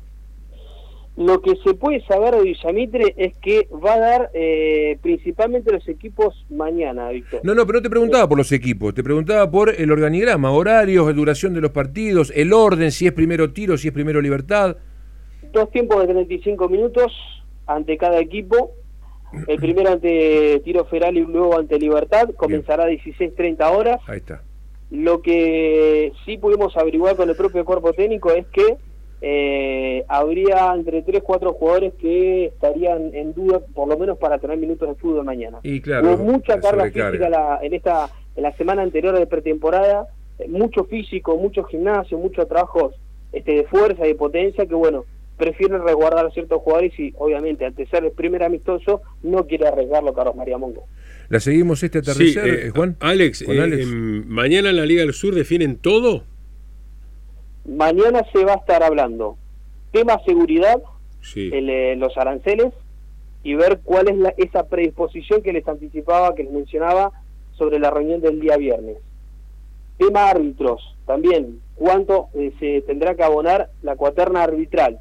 Lo 1.17 1.41
que 1.41 1.55
se 1.65 1.73
puede 1.73 2.01
saber 2.05 2.35
de 2.35 2.43
Villamitre 2.43 3.13
es 3.17 3.33
que 3.41 3.67
va 3.73 3.95
a 3.95 3.99
dar 3.99 4.31
eh, 4.33 4.97
principalmente 5.01 5.71
los 5.71 5.85
equipos 5.89 6.45
mañana, 6.49 7.09
Víctor. 7.09 7.41
No, 7.43 7.53
no, 7.53 7.65
pero 7.65 7.79
no 7.79 7.83
te 7.83 7.89
preguntaba 7.89 8.29
por 8.29 8.37
los 8.37 8.51
equipos, 8.53 8.93
te 8.93 9.03
preguntaba 9.03 9.51
por 9.51 9.69
el 9.69 9.91
organigrama, 9.91 10.51
horarios, 10.51 11.13
duración 11.13 11.53
de 11.53 11.61
los 11.61 11.71
partidos, 11.71 12.31
el 12.35 12.53
orden, 12.53 12.91
si 12.91 13.05
es 13.05 13.11
primero 13.11 13.51
tiro, 13.51 13.77
si 13.77 13.89
es 13.89 13.93
primero 13.93 14.21
libertad. 14.21 14.77
Dos 15.51 15.69
tiempos 15.71 15.99
de 16.01 16.07
35 16.13 16.69
minutos 16.69 17.11
ante 17.65 17.97
cada 17.97 18.19
equipo. 18.19 18.71
El 19.47 19.57
primero 19.57 19.91
ante 19.91 20.59
Tiro 20.63 20.85
Feral 20.85 21.15
y 21.17 21.21
luego 21.21 21.57
ante 21.57 21.77
Libertad. 21.77 22.29
Comenzará 22.35 22.85
a 22.85 22.89
16.30 22.89 23.71
horas. 23.75 23.99
Ahí 24.07 24.17
está. 24.17 24.41
Lo 24.91 25.21
que 25.21 26.11
sí 26.25 26.37
pudimos 26.39 26.75
averiguar 26.75 27.15
con 27.15 27.29
el 27.29 27.35
propio 27.35 27.63
cuerpo 27.63 27.93
técnico 27.93 28.31
es 28.31 28.47
que 28.47 28.77
eh, 29.21 30.03
habría 30.07 30.73
entre 30.73 31.01
3 31.03 31.21
4 31.21 31.53
jugadores 31.53 31.93
que 31.99 32.45
estarían 32.45 33.13
en 33.13 33.33
duda, 33.33 33.59
por 33.75 33.87
lo 33.87 33.97
menos 33.97 34.17
para 34.17 34.39
tener 34.39 34.57
minutos 34.57 34.87
de 34.89 34.95
fútbol 34.95 35.25
mañana. 35.25 35.59
Y 35.61 35.81
claro, 35.81 36.13
Hubo 36.13 36.23
mucha 36.23 36.59
carga 36.59 36.85
física 36.85 37.29
la- 37.29 37.59
en 37.61 37.73
esta 37.73 38.09
en 38.35 38.43
la 38.43 38.53
semana 38.55 38.81
anterior 38.81 39.17
de 39.19 39.27
pretemporada, 39.27 40.07
eh, 40.39 40.47
mucho 40.47 40.85
físico, 40.85 41.35
mucho 41.37 41.63
gimnasio, 41.65 42.17
muchos 42.17 42.47
trabajos 42.47 42.95
este, 43.33 43.53
de 43.55 43.63
fuerza 43.65 44.05
y 44.05 44.09
de 44.09 44.15
potencia 44.15 44.65
que 44.65 44.73
bueno, 44.75 45.03
prefieren 45.39 45.81
resguardar 45.83 46.27
a 46.27 46.29
ciertos 46.31 46.61
jugadores 46.61 46.93
y 46.99 47.13
obviamente 47.17 47.65
ante 47.65 47.87
ser 47.87 48.03
el 48.05 48.11
primer 48.11 48.43
amistoso 48.43 49.01
no 49.23 49.47
quiere 49.47 49.67
arriesgarlo 49.67 50.13
Carlos 50.13 50.35
María 50.35 50.57
Mongo. 50.59 50.85
¿La 51.29 51.39
seguimos 51.39 51.81
este 51.81 52.03
Sí, 52.03 52.11
atardecer, 52.11 52.47
eh, 52.47 52.67
eh, 52.67 52.69
Juan? 52.75 52.95
Alex, 52.99 53.41
eh, 53.43 53.59
Alex. 53.61 53.87
mañana 53.87 54.69
en 54.69 54.75
la 54.75 54.85
Liga 54.85 55.01
del 55.01 55.13
Sur 55.13 55.33
definen 55.33 55.77
todo. 55.77 56.23
Mañana 57.65 58.21
se 58.33 58.43
va 58.45 58.53
a 58.53 58.57
estar 58.57 58.83
hablando 58.83 59.37
tema 59.91 60.19
seguridad, 60.25 60.77
Sí. 61.21 61.49
el, 61.53 61.69
eh, 61.69 61.95
los 61.95 62.15
aranceles 62.17 62.73
y 63.43 63.55
ver 63.55 63.79
cuál 63.83 64.07
es 64.09 64.17
la, 64.17 64.29
esa 64.37 64.67
predisposición 64.67 65.41
que 65.41 65.51
les 65.53 65.67
anticipaba, 65.67 66.35
que 66.35 66.43
les 66.43 66.51
mencionaba 66.51 67.11
sobre 67.57 67.79
la 67.79 67.89
reunión 67.89 68.21
del 68.21 68.39
día 68.39 68.55
viernes. 68.57 68.97
Tema 69.97 70.29
árbitros, 70.29 70.95
también 71.05 71.59
cuánto 71.75 72.27
eh, 72.35 72.51
se 72.59 72.81
tendrá 72.81 73.15
que 73.15 73.23
abonar 73.23 73.69
la 73.81 73.95
cuaterna 73.95 74.43
arbitral 74.43 74.99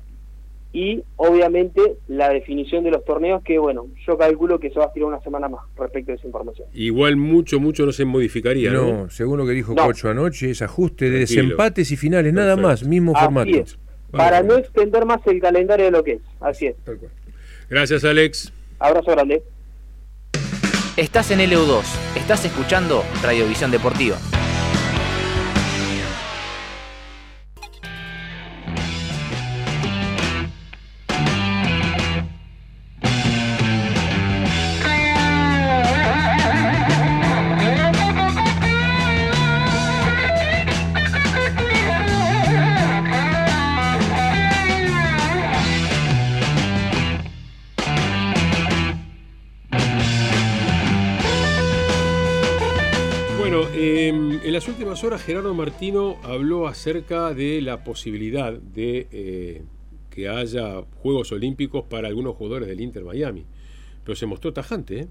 y 0.72 1.02
obviamente 1.16 1.96
la 2.08 2.28
definición 2.28 2.84
de 2.84 2.90
los 2.90 3.04
torneos 3.04 3.42
que 3.42 3.58
bueno, 3.58 3.86
yo 4.06 4.18
calculo 4.18 4.60
que 4.60 4.68
se 4.70 4.78
va 4.78 4.86
a 4.86 4.92
tirar 4.92 5.08
una 5.08 5.20
semana 5.22 5.48
más 5.48 5.60
respecto 5.76 6.12
a 6.12 6.14
esa 6.16 6.26
información. 6.26 6.68
Igual 6.74 7.16
mucho, 7.16 7.58
mucho 7.58 7.86
no 7.86 7.92
se 7.92 8.04
modificaría, 8.04 8.70
¿no? 8.72 8.86
No, 9.04 9.10
según 9.10 9.38
lo 9.38 9.46
que 9.46 9.52
dijo 9.52 9.72
No. 9.74 9.86
Cocho 9.86 10.10
anoche, 10.10 10.50
es 10.50 10.60
ajuste 10.62 11.06
de 11.10 11.18
Tranquilo. 11.24 11.42
desempates 11.42 11.90
y 11.90 11.96
finales, 11.96 12.32
nada 12.32 12.54
Perfecto. 12.56 12.68
más, 12.68 12.84
mismo 12.84 13.12
Así 13.16 13.24
formato. 13.24 13.50
es, 13.50 13.78
para 14.10 14.42
no 14.42 14.56
extender 14.56 15.04
más 15.06 15.26
el 15.26 15.40
calendario 15.40 15.86
de 15.86 15.90
lo 15.90 16.04
que 16.04 16.12
es, 16.12 16.20
así 16.40 16.66
es. 16.66 16.76
Tal 16.84 16.98
cual. 16.98 17.10
Gracias, 17.70 18.04
Alex. 18.04 18.52
Abrazo 18.78 19.10
grande. 19.12 19.42
Estás 20.96 21.30
en 21.30 21.38
LU2, 21.40 21.82
estás 22.16 22.44
escuchando 22.44 23.02
Radiovisión 23.22 23.70
Deportiva. 23.70 24.16
Últimas 54.98 55.12
horas 55.12 55.26
Gerardo 55.26 55.54
Martino 55.54 56.16
habló 56.24 56.66
acerca 56.66 57.32
de 57.32 57.60
la 57.60 57.84
posibilidad 57.84 58.52
de 58.52 59.06
eh, 59.12 59.62
que 60.10 60.28
haya 60.28 60.82
Juegos 61.02 61.30
Olímpicos 61.30 61.84
para 61.84 62.08
algunos 62.08 62.34
jugadores 62.34 62.66
del 62.68 62.80
Inter 62.80 63.04
Miami. 63.04 63.44
Pero 64.02 64.16
se 64.16 64.26
mostró 64.26 64.52
tajante. 64.52 65.00
¿eh? 65.00 65.08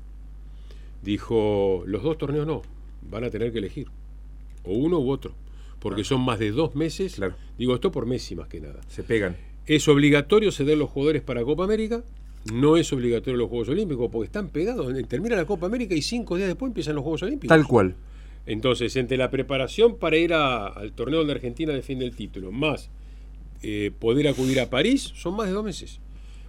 Dijo, 1.03 1.83
los 1.85 2.03
dos 2.03 2.17
torneos 2.17 2.45
no, 2.45 2.63
van 3.09 3.23
a 3.23 3.29
tener 3.29 3.53
que 3.53 3.59
elegir. 3.59 3.87
O 4.65 4.73
uno 4.73 4.99
u 4.99 5.09
otro. 5.09 5.33
Porque 5.79 6.03
son 6.03 6.19
más 6.19 6.37
de 6.39 6.51
dos 6.51 6.75
meses. 6.75 7.15
Claro. 7.15 7.35
Digo 7.57 7.73
esto 7.73 7.89
por 7.89 8.05
Messi 8.05 8.35
más 8.35 8.49
que 8.49 8.59
nada. 8.59 8.81
Se 8.89 9.03
pegan. 9.03 9.37
Es 9.67 9.87
obligatorio 9.87 10.51
ceder 10.51 10.77
los 10.77 10.89
jugadores 10.89 11.21
para 11.21 11.43
Copa 11.43 11.63
América. 11.63 12.03
No 12.51 12.75
es 12.75 12.91
obligatorio 12.91 13.37
los 13.37 13.49
Juegos 13.49 13.69
Olímpicos 13.69 14.09
porque 14.11 14.25
están 14.25 14.49
pegados. 14.49 14.93
Termina 15.07 15.37
la 15.37 15.45
Copa 15.45 15.65
América 15.65 15.95
y 15.95 16.01
cinco 16.01 16.35
días 16.35 16.49
después 16.49 16.71
empiezan 16.71 16.95
los 16.95 17.03
Juegos 17.03 17.23
Olímpicos. 17.23 17.55
Tal 17.55 17.65
cual. 17.65 17.95
Entonces, 18.47 18.95
entre 18.95 19.17
la 19.17 19.29
preparación 19.29 19.97
para 19.97 20.17
ir 20.17 20.33
a- 20.33 20.67
al 20.67 20.93
torneo 20.93 21.19
donde 21.19 21.33
Argentina 21.33 21.73
defiende 21.73 22.05
el 22.05 22.15
título, 22.15 22.51
más 22.51 22.89
eh, 23.61 23.91
poder 23.99 24.27
acudir 24.27 24.59
a 24.59 24.69
París, 24.69 25.11
son 25.15 25.35
más 25.35 25.47
de 25.47 25.53
dos 25.53 25.63
meses. 25.65 25.99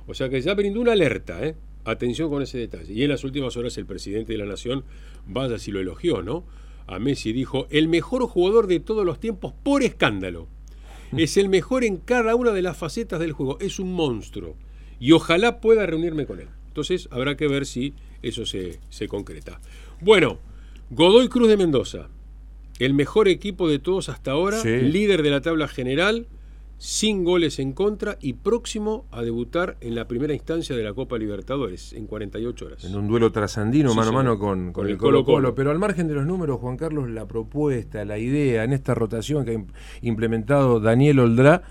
O 0.07 0.15
sea 0.15 0.29
que 0.29 0.41
ya 0.41 0.55
brindó 0.55 0.81
una 0.81 0.93
alerta, 0.93 1.45
¿eh? 1.45 1.55
Atención 1.85 2.29
con 2.31 2.43
ese 2.43 2.59
detalle. 2.59 2.93
Y 2.93 3.03
en 3.03 3.09
las 3.11 3.25
últimas 3.25 3.57
horas 3.57 3.77
el 3.79 3.87
presidente 3.87 4.33
de 4.33 4.39
la 4.39 4.45
Nación, 4.45 4.85
vaya 5.27 5.59
si 5.59 5.71
lo 5.73 5.81
elogió, 5.81 6.23
¿no? 6.23 6.45
A 6.87 6.99
Messi 6.99 7.33
dijo, 7.33 7.67
el 7.71 7.89
mejor 7.89 8.23
jugador 8.27 8.67
de 8.67 8.81
todos 8.81 9.05
los 9.07 9.19
tiempos 9.21 9.53
por 9.63 9.83
escándalo. 9.83 10.49
Es 11.17 11.37
el 11.39 11.49
mejor 11.49 11.83
en 11.85 11.97
cada 11.97 12.35
una 12.35 12.53
de 12.53 12.61
las 12.63 12.77
facetas 12.77 13.21
del 13.21 13.33
juego. 13.33 13.59
Es 13.61 13.79
un 13.79 13.93
monstruo. 13.95 14.57
Y 15.01 15.13
ojalá 15.13 15.61
pueda 15.61 15.87
reunirme 15.87 16.27
con 16.27 16.41
él. 16.41 16.49
Entonces 16.69 17.09
habrá 17.11 17.37
que 17.37 17.49
ver 17.49 17.65
si 17.65 17.95
eso 18.23 18.45
se, 18.45 18.81
se 18.91 19.09
concreta. 19.09 19.61
Bueno, 20.03 20.39
Godoy 20.91 21.29
Cruz 21.29 21.49
de 21.49 21.57
Mendoza. 21.57 22.09
El 22.79 22.95
mejor 22.95 23.29
equipo 23.29 23.69
de 23.69 23.79
todos 23.79 24.09
hasta 24.09 24.31
ahora. 24.33 24.59
Sí. 24.61 24.69
Líder 24.69 25.23
de 25.23 25.31
la 25.31 25.41
tabla 25.41 25.69
general. 25.69 26.27
sin 26.81 27.25
goles 27.25 27.59
en 27.59 27.73
contra 27.73 28.19
y 28.21 28.35
próximo 28.35 29.05
a 29.11 29.23
debutar 29.23 29.77
en 29.81 29.97
la 29.97 30.07
primera 30.07 30.33
instancia 30.33 30.77
de 30.77 30.85
la 30.85 30.95
Copa 30.95 31.19
Libertadores 31.19 31.93
en 31.93 32.07
48 32.07 32.67
horas. 32.67 32.85
En 32.85 32.95
un 32.95 33.09
duelo 33.09 33.33
trasandino 33.33 33.91
Sí, 33.91 33.97
mano 33.97 34.11
a 34.11 34.13
mano 34.13 34.39
con, 34.39 34.67
con 34.67 34.73
Con 34.75 34.87
el 34.87 34.93
el 34.93 34.97
Colo 34.99 35.25
Colo. 35.25 35.25
Colo-Colo. 35.25 35.55
Pero 35.57 35.73
al 35.73 35.81
margen 35.81 36.07
de 36.07 36.15
los 36.15 36.25
números, 36.25 36.61
Juan 36.61 36.77
Carlos, 36.77 37.11
la 37.11 37.27
propuesta, 37.27 38.05
la 38.05 38.17
idea 38.19 38.63
en 38.63 38.73
esta 38.73 38.95
rotación 38.95 39.45
que 39.45 39.51
ha 39.51 39.55
im- 39.55 39.67
implementado 40.03 40.79
Daniel 40.79 41.19
Oldrá, 41.19 41.65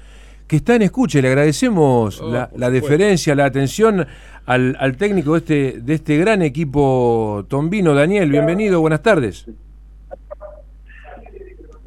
que 0.48 0.56
está 0.56 0.76
en 0.76 0.84
escucha, 0.84 1.22
le 1.22 1.28
agradecemos 1.28 2.22
Oh, 2.22 2.32
la, 2.32 2.70
deferencia, 2.70 3.36
la 3.36 3.46
atención 3.46 4.06
al, 4.46 4.76
al 4.80 4.96
técnico 4.96 5.34
de 5.34 5.38
este, 5.40 5.82
de 5.82 5.94
este 5.94 6.18
gran 6.18 6.42
equipo 6.42 7.46
tombino. 7.50 7.94
Daniel, 7.94 8.32
bienvenido, 8.32 8.80
buenas 8.80 9.02
tardes. 9.02 9.46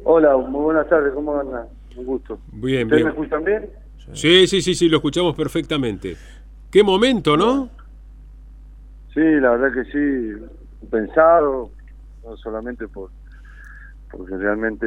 Hola, 0.03 0.37
muy 0.37 0.61
buenas 0.63 0.87
tardes, 0.89 1.13
¿cómo 1.13 1.39
andan? 1.39 1.67
Un 1.95 2.05
gusto. 2.05 2.39
Bien, 2.51 2.83
¿Ustedes 2.83 2.89
bien. 2.89 3.03
me 3.05 3.09
escuchan 3.09 3.43
bien? 3.43 3.69
Sí, 4.13 4.47
sí, 4.47 4.61
sí, 4.61 4.75
sí, 4.75 4.89
lo 4.89 4.97
escuchamos 4.97 5.35
perfectamente. 5.35 6.15
Qué 6.69 6.83
momento, 6.83 7.37
¿no? 7.37 7.69
Sí, 9.13 9.19
la 9.19 9.51
verdad 9.51 9.73
que 9.73 9.91
sí, 9.91 10.45
pensado, 10.89 11.69
no 12.23 12.37
solamente 12.37 12.87
por 12.87 13.09
porque 14.11 14.35
realmente 14.37 14.85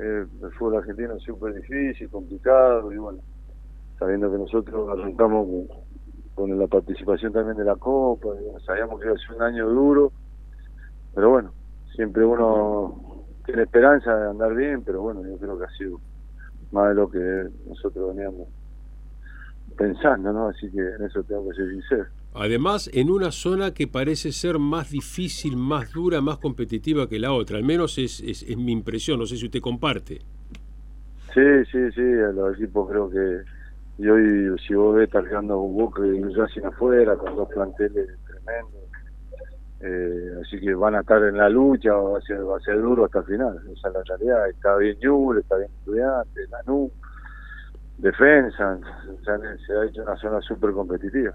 eh, 0.00 0.26
el 0.42 0.52
fútbol 0.52 0.76
argentino 0.76 1.14
es 1.14 1.22
súper 1.22 1.54
difícil, 1.54 2.10
complicado, 2.10 2.92
y 2.92 2.96
bueno, 2.96 3.18
sabiendo 3.98 4.30
que 4.30 4.38
nosotros 4.38 4.88
arrancamos 4.88 5.68
con, 6.34 6.58
la 6.58 6.66
participación 6.66 7.32
también 7.32 7.56
de 7.56 7.64
la 7.64 7.76
Copa, 7.76 8.28
sabíamos 8.64 9.00
que 9.00 9.06
iba 9.06 9.14
a 9.14 9.18
ser 9.18 9.36
un 9.36 9.42
año 9.42 9.68
duro, 9.68 10.12
pero 11.14 11.30
bueno, 11.30 11.52
siempre 11.94 12.24
uno 12.24 13.24
tiene 13.46 13.62
esperanza 13.62 14.14
de 14.14 14.30
andar 14.30 14.54
bien, 14.54 14.82
pero 14.84 15.00
bueno, 15.00 15.22
yo 15.26 15.38
creo 15.38 15.58
que 15.58 15.64
ha 15.64 15.76
sido 15.78 16.00
más 16.72 16.88
de 16.88 16.94
lo 16.94 17.08
que 17.08 17.48
nosotros 17.66 18.14
veníamos 18.14 18.48
pensando, 19.76 20.32
¿no? 20.32 20.48
Así 20.48 20.70
que 20.70 20.80
en 20.80 21.04
eso 21.04 21.22
tengo 21.22 21.48
que 21.48 21.56
ser 21.56 21.70
sincero. 21.70 22.06
Además, 22.38 22.90
en 22.92 23.10
una 23.10 23.30
zona 23.32 23.72
que 23.72 23.86
parece 23.88 24.32
ser 24.32 24.58
más 24.58 24.90
difícil, 24.90 25.56
más 25.56 25.92
dura, 25.92 26.20
más 26.20 26.38
competitiva 26.38 27.08
que 27.08 27.18
la 27.18 27.32
otra. 27.32 27.56
Al 27.58 27.64
menos 27.64 27.98
es, 27.98 28.20
es, 28.20 28.42
es 28.42 28.56
mi 28.56 28.72
impresión, 28.72 29.18
no 29.18 29.26
sé 29.26 29.36
si 29.36 29.46
usted 29.46 29.60
comparte. 29.60 30.20
Sí, 31.34 31.64
sí, 31.70 31.90
sí, 31.92 32.02
los 32.02 32.54
equipos 32.56 32.88
creo 32.90 33.10
que. 33.10 33.42
Y 33.98 34.08
hoy, 34.08 34.56
si 34.66 34.74
vos 34.74 34.94
ves, 34.94 35.04
está 35.06 35.22
quedando 35.22 35.58
un 35.60 35.76
Boca 35.76 36.06
y 36.06 36.10
un 36.10 36.34
Racing 36.34 36.62
afuera, 36.64 37.16
con 37.16 37.34
dos 37.34 37.48
planteles 37.48 38.08
tremendos. 38.26 38.82
Eh, 39.80 40.30
así 40.42 40.58
que 40.60 40.74
van 40.74 40.94
a 40.94 41.00
estar 41.00 41.22
en 41.22 41.36
la 41.36 41.48
lucha, 41.48 41.92
va 41.92 42.18
a 42.18 42.20
ser, 42.22 42.46
va 42.46 42.56
a 42.56 42.60
ser 42.60 42.80
duro 42.80 43.04
hasta 43.06 43.20
el 43.20 43.24
final. 43.26 43.58
Esa 43.72 43.88
es 43.88 43.94
la 43.94 44.02
realidad. 44.04 44.48
Está 44.48 44.76
bien 44.76 44.96
Ñuble, 45.02 45.40
está 45.40 45.56
bien 45.56 45.70
Estudiante, 45.78 46.40
Lanús, 46.50 46.92
Defensa. 47.98 48.78
Se, 49.24 49.30
han- 49.30 49.58
se 49.66 49.72
ha 49.72 49.84
hecho 49.86 50.02
una 50.02 50.16
zona 50.16 50.40
súper 50.42 50.72
competitiva. 50.72 51.34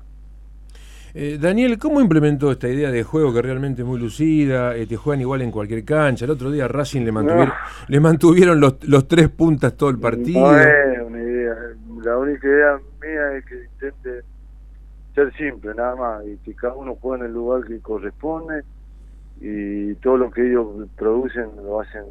Eh, 1.13 1.37
Daniel, 1.39 1.77
¿cómo 1.77 1.99
implementó 1.99 2.51
esta 2.51 2.69
idea 2.69 2.89
de 2.89 3.03
juego 3.03 3.33
que 3.33 3.41
realmente 3.41 3.81
es 3.81 3.87
muy 3.87 3.99
lucida? 3.99 4.75
Eh, 4.75 4.85
te 4.87 4.95
juegan 4.95 5.21
igual 5.21 5.41
en 5.41 5.51
cualquier 5.51 5.83
cancha. 5.83 6.25
El 6.25 6.31
otro 6.31 6.51
día 6.51 6.67
Racing 6.67 7.01
le 7.01 7.11
mantuvieron, 7.11 7.53
le 7.87 7.99
mantuvieron 7.99 8.59
los, 8.59 8.87
los 8.87 9.07
tres 9.07 9.29
puntas 9.29 9.75
todo 9.75 9.89
el 9.89 9.99
partido. 9.99 10.51
No 10.51 10.59
es 10.59 11.01
una 11.05 11.21
idea. 11.21 11.55
La 12.03 12.17
única 12.17 12.47
idea 12.47 12.79
mía 13.01 13.37
es 13.37 13.45
que 13.45 13.63
intente 13.63 14.21
ser 15.13 15.33
simple, 15.35 15.73
nada 15.75 15.95
más, 15.95 16.25
y 16.25 16.37
que 16.37 16.55
cada 16.55 16.73
uno 16.75 16.95
juegue 16.95 17.25
en 17.25 17.29
el 17.29 17.33
lugar 17.33 17.65
que 17.65 17.79
corresponde 17.79 18.63
y 19.41 19.95
todo 19.95 20.17
lo 20.17 20.31
que 20.31 20.47
ellos 20.47 20.67
producen 20.95 21.49
lo 21.63 21.81
hacen 21.81 22.03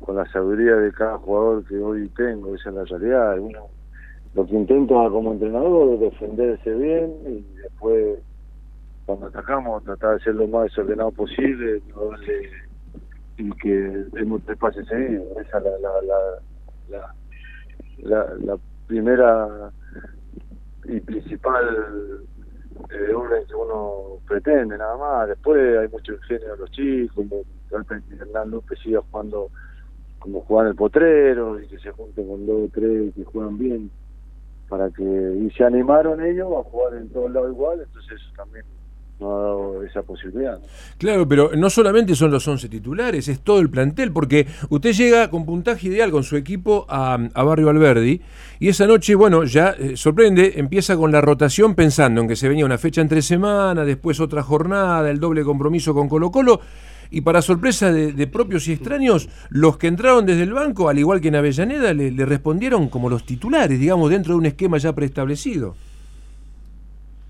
con 0.00 0.16
la 0.16 0.26
sabiduría 0.30 0.74
de 0.76 0.92
cada 0.92 1.16
jugador 1.18 1.64
que 1.64 1.78
hoy 1.78 2.08
tengo, 2.16 2.54
esa 2.54 2.68
es 2.70 2.74
la 2.74 2.84
realidad. 2.84 3.38
Uno, 3.38 3.68
lo 4.34 4.46
que 4.46 4.54
intento 4.54 4.94
como 5.10 5.32
entrenador 5.32 5.94
es 5.94 6.00
defenderse 6.00 6.74
bien 6.74 7.14
y 7.26 7.56
después 7.62 8.18
cuando 9.06 9.26
atacamos 9.26 9.84
tratar 9.84 10.18
de 10.18 10.24
ser 10.24 10.34
lo 10.34 10.48
más 10.48 10.64
desordenado 10.64 11.10
posible, 11.12 11.82
y 13.36 13.50
que 13.56 13.70
demos 14.12 14.42
tres 14.44 14.58
pases 14.58 14.86
seguidos. 14.86 15.26
Esa 15.36 15.58
es 15.58 15.64
la, 15.64 15.78
la, 15.78 15.90
la, 16.88 17.14
la, 17.98 18.34
la, 18.38 18.58
primera 18.86 19.72
y 20.84 21.00
principal 21.00 22.24
eh, 22.90 23.14
orden 23.14 23.46
que 23.46 23.54
uno 23.54 24.18
pretende, 24.26 24.78
nada 24.78 24.96
más. 24.96 25.28
Después 25.28 25.78
hay 25.78 25.88
mucho 25.88 26.12
ingenio 26.14 26.52
de 26.52 26.56
los 26.58 26.70
chicos, 26.70 27.26
Hernán 27.70 28.50
López 28.50 28.78
siga 28.80 29.00
jugando 29.10 29.48
como 30.18 30.40
jugar 30.42 30.68
el 30.68 30.74
potrero 30.74 31.60
y 31.60 31.66
que 31.66 31.78
se 31.78 31.90
junten 31.90 32.26
con 32.26 32.46
dos 32.46 32.68
o 32.68 32.70
tres 32.72 33.12
que 33.14 33.24
juegan 33.24 33.58
bien 33.58 33.90
para 34.74 34.90
que 34.90 35.04
y 35.04 35.48
se 35.56 35.62
animaron 35.62 36.20
ellos 36.20 36.48
a 36.58 36.68
jugar 36.68 36.94
en 36.94 37.08
todos 37.10 37.30
lados 37.30 37.52
igual 37.52 37.78
entonces 37.80 38.14
eso 38.20 38.32
también 38.36 38.64
nos 39.20 39.30
ha 39.30 39.38
dado 39.38 39.84
esa 39.84 40.02
posibilidad 40.02 40.58
¿no? 40.58 40.66
Claro, 40.98 41.28
pero 41.28 41.52
no 41.56 41.70
solamente 41.70 42.16
son 42.16 42.32
los 42.32 42.48
11 42.48 42.68
titulares, 42.68 43.28
es 43.28 43.38
todo 43.38 43.60
el 43.60 43.70
plantel, 43.70 44.10
porque 44.10 44.48
usted 44.70 44.92
llega 44.92 45.30
con 45.30 45.46
puntaje 45.46 45.86
ideal 45.86 46.10
con 46.10 46.24
su 46.24 46.36
equipo 46.36 46.86
a, 46.88 47.20
a 47.34 47.42
Barrio 47.44 47.68
Alberdi, 47.68 48.20
y 48.58 48.68
esa 48.68 48.88
noche, 48.88 49.14
bueno, 49.14 49.44
ya 49.44 49.76
eh, 49.78 49.96
sorprende, 49.96 50.54
empieza 50.56 50.96
con 50.96 51.12
la 51.12 51.20
rotación 51.20 51.76
pensando 51.76 52.20
en 52.20 52.26
que 52.26 52.34
se 52.34 52.48
venía 52.48 52.66
una 52.66 52.78
fecha 52.78 53.00
entre 53.00 53.22
semana, 53.22 53.84
después 53.84 54.18
otra 54.18 54.42
jornada, 54.42 55.08
el 55.08 55.20
doble 55.20 55.44
compromiso 55.44 55.94
con 55.94 56.08
Colo 56.08 56.32
Colo, 56.32 56.60
y 57.10 57.20
para 57.20 57.42
sorpresa 57.42 57.92
de, 57.92 58.26
propios 58.26 58.68
y 58.68 58.72
extraños, 58.72 59.28
los 59.50 59.78
que 59.78 59.86
entraron 59.86 60.26
desde 60.26 60.42
el 60.42 60.52
banco, 60.52 60.88
al 60.88 60.98
igual 60.98 61.20
que 61.20 61.28
en 61.28 61.36
Avellaneda, 61.36 61.92
le, 61.92 62.10
le 62.10 62.24
respondieron 62.24 62.88
como 62.88 63.08
los 63.08 63.24
titulares, 63.24 63.78
digamos, 63.78 64.10
dentro 64.10 64.34
de 64.34 64.38
un 64.38 64.46
esquema 64.46 64.78
ya 64.78 64.92
preestablecido. 64.92 65.74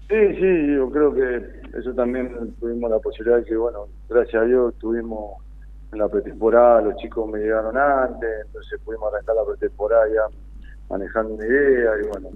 Sí, 0.09 0.35
sí, 0.37 0.75
yo 0.75 0.91
creo 0.91 1.15
que 1.15 1.43
eso 1.79 1.93
también 1.95 2.55
tuvimos 2.61 2.91
la 2.91 2.99
posibilidad 2.99 3.39
de 3.39 3.45
que, 3.45 3.57
bueno, 3.57 3.87
gracias 4.09 4.43
a 4.43 4.47
Dios 4.47 4.75
tuvimos 4.79 5.43
en 5.93 5.99
la 5.99 6.09
pretemporada, 6.09 6.83
los 6.83 6.97
chicos 6.97 7.29
me 7.31 7.39
llegaron 7.39 7.77
antes, 7.77 8.29
entonces 8.47 8.81
pudimos 8.85 9.13
arrancar 9.13 9.37
la 9.37 9.45
pretemporada 9.45 10.07
ya 10.09 10.37
manejando 10.91 11.35
una 11.35 11.47
idea 11.47 11.93
y 12.03 12.09
bueno, 12.09 12.29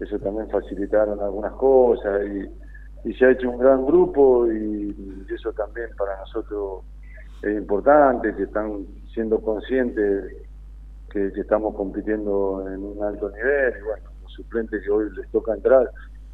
eso 0.00 0.18
también 0.18 0.48
facilitaron 0.48 1.20
algunas 1.20 1.52
cosas 1.52 2.22
y, 2.26 2.63
y 3.04 3.12
se 3.14 3.26
ha 3.26 3.30
hecho 3.30 3.50
un 3.50 3.58
gran 3.58 3.84
grupo 3.84 4.50
y, 4.50 5.24
eso 5.34 5.52
también 5.52 5.88
para 5.96 6.16
nosotros 6.20 6.84
es 7.42 7.56
importante, 7.56 8.34
que 8.34 8.44
están 8.44 8.86
siendo 9.12 9.40
conscientes 9.40 10.32
que, 11.10 11.26
estamos 11.36 11.74
compitiendo 11.74 12.64
en 12.68 12.82
un 12.82 13.02
alto 13.02 13.30
nivel 13.30 13.74
y 13.78 13.82
bueno, 13.82 14.04
los 14.22 14.32
suplentes 14.32 14.82
que 14.82 14.90
hoy 14.90 15.10
les 15.16 15.28
toca 15.30 15.54
entrar 15.54 15.90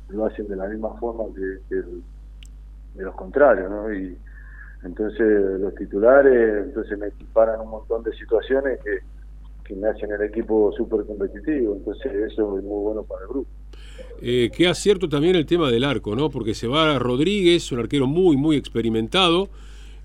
lo 0.09 0.27
hacen 0.27 0.47
de 0.49 0.57
la 0.57 0.67
misma 0.69 0.91
forma 0.99 1.25
que, 1.35 1.75
de 1.75 3.05
los 3.05 3.15
contrarios, 3.15 3.71
¿no? 3.71 3.93
Y 3.93 4.17
entonces 4.83 5.61
los 5.61 5.75
titulares 5.75 6.67
entonces 6.67 6.99
me 6.99 7.09
equiparan 7.09 7.61
un 7.61 7.71
montón 7.71 8.03
de 8.03 8.13
situaciones 8.13 8.81
que, 8.81 9.01
que 9.71 9.77
me 9.77 9.89
hacen 9.89 10.11
el 10.11 10.23
equipo 10.23 10.73
súper 10.77 11.07
competitivo, 11.07 11.77
entonces 11.77 12.13
eso 12.13 12.59
es 12.59 12.65
muy 12.65 12.83
bueno 12.83 13.05
para 13.05 13.23
el 13.23 13.29
grupo. 13.29 13.49
Eh, 14.21 14.51
qué 14.55 14.67
acierto 14.67 15.09
también 15.09 15.37
el 15.37 15.47
tema 15.47 15.71
del 15.71 15.85
arco, 15.85 16.17
¿no? 16.17 16.29
Porque 16.29 16.55
se 16.55 16.67
va 16.67 16.99
Rodríguez, 16.99 17.71
un 17.71 17.79
arquero 17.79 18.09
muy, 18.09 18.37
muy 18.37 18.57
experimentado, 18.57 19.49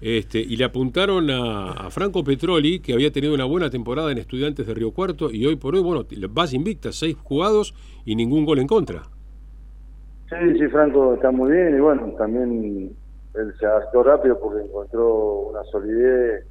este, 0.01 0.39
y 0.39 0.55
le 0.55 0.65
apuntaron 0.65 1.31
a, 1.31 1.71
a 1.71 1.89
Franco 1.89 2.23
Petroli, 2.23 2.79
que 2.79 2.93
había 2.93 3.11
tenido 3.11 3.33
una 3.33 3.45
buena 3.45 3.71
temporada 3.71 4.11
en 4.11 4.19
Estudiantes 4.19 4.67
de 4.67 4.73
Río 4.75 4.91
Cuarto, 4.91 5.31
y 5.31 5.45
hoy 5.47 5.55
por 5.55 5.73
hoy, 5.73 5.81
bueno, 5.81 6.05
vas 6.29 6.53
invicta, 6.53 6.91
seis 6.91 7.17
jugados 7.23 7.73
y 8.05 8.15
ningún 8.15 8.45
gol 8.45 8.59
en 8.59 8.67
contra. 8.67 9.01
Sí, 10.29 10.59
sí, 10.59 10.67
Franco 10.67 11.15
está 11.15 11.31
muy 11.31 11.51
bien 11.51 11.75
y 11.75 11.79
bueno, 11.79 12.13
también 12.17 12.95
él 13.33 13.53
se 13.59 13.65
adaptó 13.65 14.03
rápido 14.03 14.39
porque 14.39 14.63
encontró 14.63 15.49
una 15.49 15.63
solidez 15.71 16.45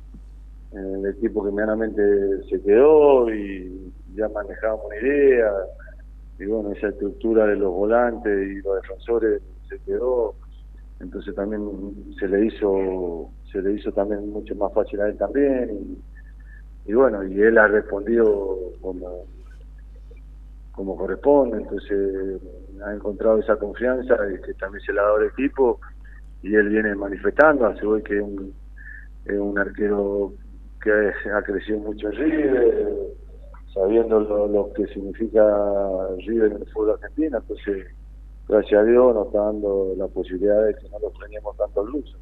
el 0.77 1.07
equipo 1.07 1.45
que 1.45 1.51
medianamente 1.51 2.03
se 2.49 2.61
quedó 2.63 3.33
y 3.33 3.93
ya 4.15 4.29
manejábamos 4.29 4.87
una 4.87 4.97
idea. 4.97 5.53
Y 6.39 6.47
bueno, 6.47 6.73
esa 6.73 6.89
estructura 6.89 7.47
de 7.47 7.57
los 7.57 7.73
volantes 7.73 8.49
y 8.49 8.61
los 8.63 8.83
defensores 8.83 9.43
se 9.69 9.79
quedó, 9.81 10.35
entonces 11.01 11.35
también 11.35 11.63
se 12.19 12.29
le 12.29 12.47
hizo 12.47 13.31
se 13.53 13.63
le 13.63 13.75
hizo 13.75 13.93
también 13.93 14.31
mucho 14.31 14.55
más 14.57 14.73
fácil 14.73 15.01
a 15.01 15.09
él 15.09 15.17
también. 15.17 15.97
Y, 16.87 16.93
bueno, 16.93 17.23
y 17.25 17.41
él 17.41 17.57
ha 17.57 17.69
respondido 17.69 18.59
como 18.81 19.27
como 20.73 20.97
corresponde, 20.97 21.59
entonces 21.59 22.43
ha 22.85 22.93
encontrado 22.93 23.39
esa 23.39 23.57
confianza 23.57 24.17
y 24.29 24.43
que 24.43 24.55
también 24.55 24.85
se 24.85 24.93
la 24.93 25.03
ha 25.03 25.05
dado 25.05 25.21
el 25.21 25.29
equipo 25.29 25.81
y 26.43 26.53
él 26.53 26.69
viene 26.69 26.97
manifestando, 26.97 27.67
hace 27.67 27.87
hoy 27.87 28.03
que 28.03 28.17
es 28.17 28.23
un, 28.23 28.53
es 29.25 29.39
un 29.39 29.57
arquero 29.57 30.33
que 30.85 31.31
ha 31.31 31.43
crecido 31.43 31.79
mucho 31.79 32.11
River, 32.11 32.93
sabiendo 33.73 34.21
lo, 34.21 34.47
lo 34.47 34.73
que 34.75 34.87
significa 34.89 35.43
River 36.19 36.53
en 36.53 36.59
el 36.59 36.71
fútbol 36.73 36.93
argentino, 36.93 37.39
entonces 37.39 37.87
gracias 38.49 38.81
a 38.81 38.85
Dios 38.85 39.15
nos 39.15 39.27
está 39.27 39.39
dando 39.39 39.95
la 39.97 40.07
posibilidad 40.09 40.65
de 40.67 40.75
que 40.75 40.89
no 40.91 40.99
lo 40.99 41.09
extrañemos 41.09 41.57
tanto 41.57 41.85
luz. 41.85 42.15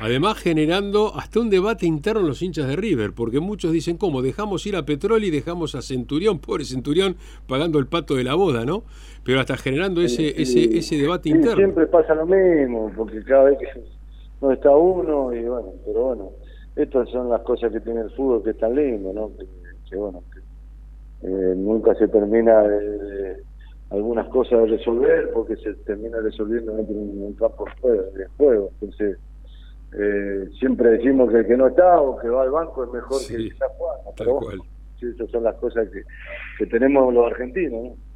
Además 0.00 0.38
generando 0.38 1.12
hasta 1.14 1.40
un 1.40 1.50
debate 1.50 1.86
interno 1.86 2.20
en 2.20 2.26
los 2.26 2.42
hinchas 2.42 2.66
de 2.68 2.76
River, 2.76 3.12
porque 3.12 3.40
muchos 3.40 3.72
dicen, 3.72 3.96
¿cómo? 3.96 4.22
Dejamos 4.22 4.66
ir 4.66 4.76
a 4.76 4.84
Petroli 4.84 5.28
y 5.28 5.30
dejamos 5.30 5.74
a 5.74 5.82
Centurión, 5.82 6.38
pobre 6.38 6.64
Centurión, 6.64 7.16
pagando 7.46 7.78
el 7.78 7.86
pato 7.86 8.14
de 8.14 8.24
la 8.24 8.34
boda, 8.34 8.64
¿no? 8.64 8.84
Pero 9.24 9.40
hasta 9.40 9.56
generando 9.56 10.00
ese, 10.00 10.40
ese, 10.40 10.78
ese 10.78 10.96
debate 10.96 11.28
Sí, 11.28 11.34
interno. 11.34 11.56
Siempre 11.56 11.86
pasa 11.86 12.14
lo 12.14 12.26
mismo, 12.26 12.90
porque 12.96 13.22
cada 13.24 13.44
vez 13.44 13.58
que 13.58 13.80
no 14.40 14.52
está 14.52 14.70
uno, 14.74 15.34
y 15.34 15.42
bueno, 15.42 15.68
pero 15.84 16.00
bueno, 16.04 16.30
estas 16.76 17.08
son 17.10 17.28
las 17.28 17.42
cosas 17.42 17.72
que 17.72 17.80
tiene 17.80 18.00
el 18.02 18.10
fútbol 18.10 18.42
que 18.42 18.50
es 18.50 18.58
tan 18.58 18.74
lindo, 18.74 19.12
¿no? 19.12 19.30
Que, 19.36 19.46
que, 19.88 19.96
bueno, 19.96 20.22
que, 20.32 20.40
eh, 21.26 21.54
nunca 21.56 21.94
se 21.94 22.08
termina 22.08 22.62
de, 22.62 22.98
de 22.98 23.42
algunas 23.90 24.28
cosas 24.28 24.60
de 24.60 24.76
resolver 24.76 25.30
porque 25.32 25.56
se 25.56 25.74
termina 25.74 26.18
resolviendo 26.20 26.74
dentro 26.74 26.94
de 26.94 27.00
un, 27.00 27.32
campo 27.34 27.64
de 27.64 27.80
juego, 27.80 28.02
de 28.12 28.26
juego. 28.36 28.70
Entonces, 28.80 29.18
eh, 29.98 30.48
siempre 30.58 30.90
decimos 30.90 31.30
que 31.30 31.38
el 31.38 31.46
que 31.46 31.56
no 31.56 31.66
está 31.66 32.00
o 32.00 32.18
que 32.18 32.28
va 32.28 32.42
al 32.42 32.50
banco 32.50 32.84
es 32.84 32.92
mejor 32.92 33.20
que 33.26 33.34
el 33.34 33.48
que 33.48 33.54
está 33.54 33.68
jugando. 33.76 34.12
Pero 34.16 34.34
bueno, 34.40 34.62
sí, 34.98 35.06
esas 35.06 35.30
son 35.30 35.42
las 35.42 35.56
cosas 35.56 35.88
que, 35.90 36.02
que 36.58 36.66
tenemos 36.66 37.12
los 37.12 37.26
argentinos, 37.26 37.82
¿no? 37.82 38.09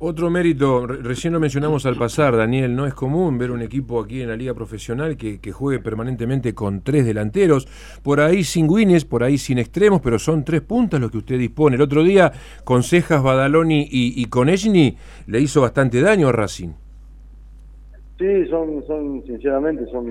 Otro 0.00 0.30
mérito, 0.30 0.86
re- 0.86 1.02
recién 1.02 1.32
lo 1.32 1.40
mencionamos 1.40 1.84
al 1.84 1.96
pasar, 1.96 2.36
Daniel, 2.36 2.76
no 2.76 2.86
es 2.86 2.94
común 2.94 3.36
ver 3.36 3.50
un 3.50 3.62
equipo 3.62 4.00
aquí 4.00 4.22
en 4.22 4.28
la 4.28 4.36
liga 4.36 4.54
profesional 4.54 5.16
que, 5.16 5.40
juegue 5.50 5.80
permanentemente 5.80 6.54
con 6.54 6.82
tres 6.82 7.04
delanteros, 7.04 7.66
por 8.04 8.20
ahí 8.20 8.44
sin 8.44 8.70
wines, 8.70 9.04
por 9.04 9.24
ahí 9.24 9.38
sin 9.38 9.58
extremos, 9.58 10.00
pero 10.00 10.20
son 10.20 10.44
tres 10.44 10.60
puntas 10.60 11.00
los 11.00 11.10
que 11.10 11.18
usted 11.18 11.36
dispone. 11.36 11.74
El 11.74 11.82
otro 11.82 12.04
día 12.04 12.30
con 12.62 12.84
Cejas, 12.84 13.20
Badaloni 13.24 13.88
y, 13.90 14.22
y 14.22 14.26
con 14.26 14.46
le 15.26 15.40
hizo 15.40 15.60
bastante 15.62 16.00
daño 16.00 16.28
a 16.28 16.32
Racing. 16.32 16.70
Sí, 18.18 18.46
son, 18.48 18.84
son 18.86 19.24
sinceramente, 19.26 19.84
son, 19.90 20.06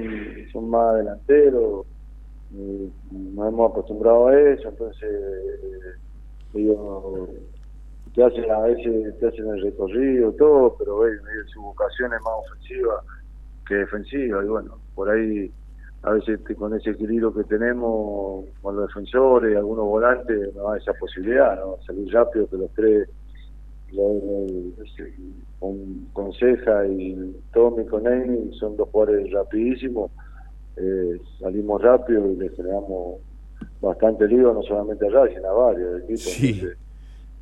son 0.52 0.70
más 0.70 0.96
delanteros. 0.98 1.86
eh, 2.56 2.90
nos 3.12 3.48
hemos 3.48 3.72
acostumbrado 3.72 4.28
a 4.28 4.40
eso, 4.40 4.70
entonces 4.70 5.04
eh, 5.04 6.60
ellos 6.60 7.30
te 8.18 8.24
hacen 8.24 8.50
a 8.50 8.62
veces 8.62 9.16
te 9.20 9.28
hacen 9.28 9.48
el 9.48 9.62
recorrido, 9.62 10.32
todo, 10.34 10.76
pero 10.80 11.02
su 11.54 11.62
vocación 11.62 12.12
es 12.16 12.20
más 12.22 12.34
ofensiva 12.50 13.04
que 13.68 13.76
defensiva. 13.76 14.44
Y 14.44 14.48
bueno, 14.48 14.80
por 14.96 15.08
ahí 15.12 15.52
a 16.02 16.14
veces 16.14 16.44
te- 16.44 16.56
con 16.56 16.74
ese 16.74 16.90
equilibrio 16.90 17.32
que 17.32 17.44
tenemos 17.44 18.46
con 18.64 18.76
los 18.76 18.88
defensores 18.88 19.56
algunos 19.56 19.86
volantes 19.86 20.52
nos 20.56 20.72
da 20.72 20.78
esa 20.78 20.94
posibilidad, 20.94 21.60
¿no? 21.60 21.78
Salir 21.86 22.12
rápido 22.12 22.48
que 22.50 22.58
los 22.58 22.72
tres 22.74 23.08
ese, 24.84 25.14
con, 25.60 26.08
con 26.14 26.34
Ceja 26.34 26.88
y 26.88 27.36
Tommy 27.54 27.86
con 27.86 28.08
Amy 28.08 28.52
son 28.60 28.76
dos 28.78 28.90
jugadores 28.90 29.32
rapidísimos 29.32 30.10
eh, 30.76 31.20
salimos 31.40 31.82
rápido 31.84 32.32
y 32.32 32.36
le 32.36 32.50
generamos 32.50 33.20
bastante 33.80 34.28
lío 34.28 34.54
no 34.54 34.62
solamente 34.64 35.08
a 35.08 35.10
Racing, 35.12 35.46
a 35.46 35.52
varios 35.52 36.00
equipos 36.02 36.22
Sí. 36.22 36.48
Entonces, 36.60 36.78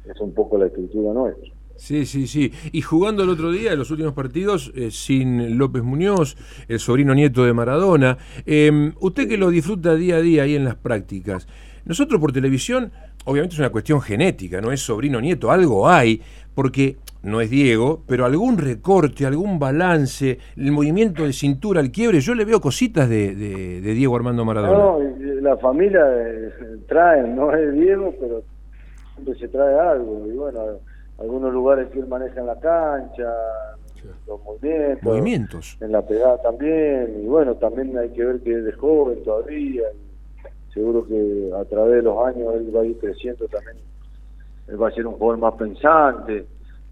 es 0.10 0.20
un 0.22 0.34
poco 0.34 0.58
la 0.58 0.68
estructura 0.68 1.13
nuestra 1.13 1.52
Sí, 1.78 2.06
sí, 2.06 2.26
sí. 2.26 2.54
Y 2.72 2.82
jugando 2.82 3.24
el 3.24 3.30
otro 3.30 3.52
día, 3.52 3.74
en 3.74 3.80
los 3.80 3.91
últimos 3.91 4.13
partidos, 4.13 4.72
eh, 4.76 4.91
sin 4.91 5.58
López 5.58 5.84
Muñoz, 5.84 6.38
el 6.70 6.80
sobrino 6.80 7.13
nieto 7.13 7.44
de 7.44 7.52
Maradona, 7.52 8.18
eh, 8.46 8.94
usted 9.02 9.28
que 9.28 9.38
lo 9.38 9.50
disfruta 9.50 9.94
día 9.96 10.15
a 10.15 10.22
día 10.22 10.44
ahí 10.44 10.56
en 10.56 10.63
las 10.63 10.76
prácticas, 10.76 11.50
nosotros 11.84 12.22
por 12.22 12.32
televisión, 12.32 12.91
obviamente 13.26 13.56
es 13.56 13.60
una 13.60 13.72
cuestión 13.72 14.00
genética, 14.00 14.62
no 14.62 14.72
es 14.72 14.80
sobrino 14.80 15.20
nieto, 15.20 15.52
algo 15.52 15.89
hay, 15.89 16.22
porque 16.54 16.96
no 17.24 17.41
es 17.41 17.50
Diego, 17.50 18.04
pero 18.08 18.24
algún 18.24 18.58
recorte, 18.58 19.26
algún 19.26 19.60
balance, 19.60 20.38
el 20.56 20.72
movimiento 20.72 21.26
de 21.26 21.34
cintura, 21.34 21.82
el 21.82 21.91
quiebre, 21.91 22.22
yo 22.22 22.36
le 22.36 22.46
veo 22.46 22.62
cositas 22.62 23.10
de, 23.10 23.36
de- 23.36 23.82
de 23.82 23.94
Diego 23.94 24.15
Armando 24.15 24.46
Maradona. 24.46 24.78
no, 24.78 25.00
la 25.41 25.58
familia 25.58 26.06
eh, 26.10 26.50
trae, 26.88 27.28
no 27.28 27.54
es 27.54 27.74
Diego 27.74 28.13
pero 28.18 28.44
siempre 29.15 29.36
se 29.36 29.47
trae 29.47 29.80
algo 29.80 30.25
y 30.28 30.32
bueno 30.32 30.62
algunos 31.17 31.54
lugares 31.54 31.89
que 31.89 31.99
él 31.99 32.08
maneja 32.08 32.39
en 32.39 32.47
la 32.47 32.60
cancha 32.60 33.34
los 34.28 34.43
movimientos 34.43 35.04
Movimientos. 35.04 35.78
en 35.82 35.91
la 35.91 36.01
pegada 36.01 36.41
también 36.41 37.21
y 37.23 37.25
bueno 37.25 37.56
también 37.56 37.97
hay 37.97 38.10
que 38.10 38.23
ver 38.23 38.39
que 38.41 38.54
él 38.54 38.67
es 38.67 38.75
joven 38.75 39.23
todavía 39.23 39.84
y 39.91 40.73
seguro 40.73 41.08
que 41.08 41.51
a 41.60 41.65
través 41.65 41.95
de 41.95 42.01
los 42.04 42.28
años 42.28 42.54
él 42.56 42.75
va 42.75 42.82
a 42.82 42.86
ir 42.86 42.97
creciendo 42.99 43.47
también 43.47 43.78
él 44.67 44.82
va 44.82 44.89
a 44.89 44.91
ser 44.91 45.08
un 45.08 45.13
jugador 45.13 45.39
más 45.39 45.56
pensante 45.56 46.45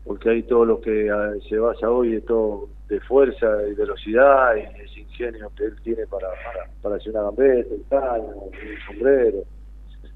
porque 0.05 0.29
ahí 0.29 0.43
todo 0.43 0.65
lo 0.65 0.81
que 0.81 1.09
ah, 1.09 1.33
se 1.47 1.57
basa 1.57 1.89
hoy 1.89 2.15
es 2.15 2.25
todo 2.25 2.69
de 2.89 2.99
fuerza 3.01 3.47
y 3.69 3.73
velocidad 3.73 4.55
y 4.55 4.81
ese 4.81 5.01
ingenio 5.01 5.51
que 5.55 5.65
él 5.65 5.75
tiene 5.83 6.07
para 6.07 6.29
para, 6.29 6.69
para 6.81 6.95
hacer 6.95 7.11
una 7.11 7.23
gambeta, 7.23 7.73
el 7.73 7.83
caño, 7.89 8.33
el 8.51 8.77
sombrero 8.87 9.43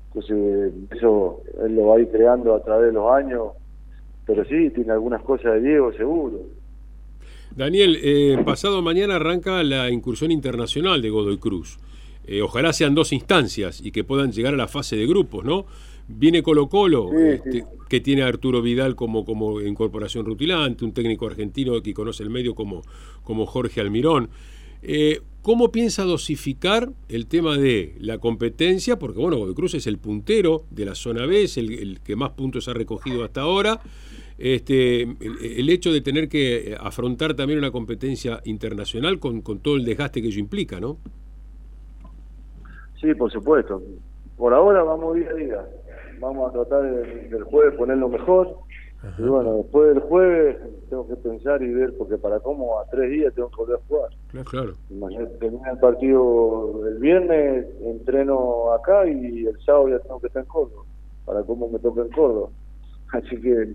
entonces 0.08 0.74
eso 0.91 1.41
él 1.63 1.76
lo 1.76 1.88
va 1.88 1.98
a 1.98 2.00
ir 2.00 2.10
creando 2.10 2.56
a 2.56 2.63
través 2.63 2.88
de 2.88 2.93
los 2.93 3.12
años 3.12 3.50
pero 4.26 4.43
sí 4.46 4.70
tiene 4.72 4.91
algunas 4.91 5.22
cosas 5.22 5.54
de 5.56 5.62
Diego 5.70 5.91
seguro 5.93 6.39
Daniel, 7.56 7.98
eh, 8.04 8.38
pasado 8.46 8.82
mañana 8.84 9.15
arranca 9.15 9.63
la 9.63 9.89
incursión 9.89 10.32
internacional 10.32 11.02
de 11.02 11.10
Godoy 11.10 11.38
Cruz. 11.39 11.80
Eh, 12.28 12.43
ojalá 12.43 12.72
sean 12.72 12.93
dos 12.93 13.13
instancias 13.13 13.82
y 13.84 13.91
que 13.91 14.04
puedan 14.04 14.32
llegar 14.32 14.54
a 14.54 14.58
la 14.58 14.67
fase 14.67 14.96
de 14.96 15.08
grupos, 15.08 15.43
¿no? 15.43 15.65
Viene 16.08 16.43
Colo 16.43 16.70
Colo, 16.70 17.10
Sí, 17.10 17.17
este, 17.17 17.52
sí. 17.52 17.63
que 17.89 18.00
tiene 18.00 18.22
a 18.22 18.28
Arturo 18.28 18.62
Vidal 18.62 18.96
como, 18.96 19.26
como 19.26 19.60
incorporación 19.62 20.26
rutilante, 20.26 20.86
un 20.86 20.91
técnico 20.91 21.26
argentino 21.26 21.82
que 21.82 21.93
conoce 21.96 22.22
el 22.22 22.30
medio 22.30 22.54
como, 22.54 22.84
como 23.24 23.46
Jorge 23.48 23.82
Almirón. 23.82 24.30
Eh, 24.84 25.22
¿Cómo 25.48 25.72
piensa 25.72 26.04
dosificar 26.04 26.90
el 27.08 27.26
tema 27.26 27.56
de 27.56 27.96
la 28.02 28.18
competencia? 28.18 29.00
Porque 29.00 29.18
bueno, 29.18 29.38
Godoy 29.38 29.56
Cruz 29.56 29.76
es 29.76 29.88
el 29.88 29.98
puntero 29.98 30.64
de 30.72 30.84
la 30.84 30.94
zona 30.94 31.26
B, 31.26 31.44
es 31.44 31.56
el, 31.58 32.02
que 32.02 32.18
más 32.18 32.32
puntos 32.32 32.68
ha 32.68 32.74
recogido 32.74 33.24
hasta 33.24 33.40
ahora. 33.40 33.80
Este, 34.38 35.04
el, 35.04 35.70
hecho 35.70 35.94
de 35.94 36.02
tener 36.02 36.28
que 36.28 36.76
afrontar 36.78 37.34
también 37.34 37.60
una 37.60 37.72
competencia 37.72 38.42
internacional 38.44 39.20
con, 39.20 39.42
todo 39.42 39.78
el 39.78 39.86
desgaste 39.86 40.22
que 40.22 40.28
ello 40.28 40.42
implica, 40.42 40.82
¿no? 40.82 40.98
Sí, 43.00 43.14
por 43.14 43.32
supuesto. 43.32 43.82
Por 44.36 44.54
ahora 44.54 44.84
vamos 44.84 45.16
día 45.16 45.30
a 45.30 45.34
día. 45.34 45.66
Vamos 46.20 46.50
a 46.50 46.52
tratar 46.52 46.84
de- 46.84 47.30
del 47.30 47.44
jueves 47.44 47.74
poner 47.78 47.98
lo 47.98 48.10
mejor. 48.10 48.54
Y 49.18 49.22
bueno, 49.24 49.58
después 49.58 49.94
del 49.94 50.00
jueves 50.02 50.58
tengo 50.90 51.08
que 51.08 51.16
pensar 51.16 51.62
y 51.62 51.72
ver, 51.72 51.96
porque 51.98 52.18
para 52.18 52.40
cómo 52.40 52.80
a 52.80 52.86
tres 52.86 53.10
días 53.12 53.34
tengo 53.34 53.50
que 53.50 53.58
volver 53.58 53.76
a 53.78 53.88
jugar. 53.88 54.10
Claro, 54.30 54.50
claro. 54.50 54.74
Imagínate, 54.90 55.38
termina 55.38 55.72
el 55.72 55.80
partido 55.80 56.88
el 56.88 56.98
viernes, 56.98 57.68
entreno 57.84 58.74
acá 58.74 59.08
y 59.08 59.46
el 59.46 59.60
sábado 59.64 59.90
ya 59.90 60.00
tengo 60.00 60.20
que 60.20 60.28
estar 60.28 60.44
en 60.44 60.50
Córdoba. 60.50 60.84
Para 61.26 61.44
cómo 61.44 61.70
me 61.70 61.80
toca 61.80 62.02
en 62.02 62.10
Córdoba. 62.10 62.50
Así 63.14 63.40
que 63.40 63.74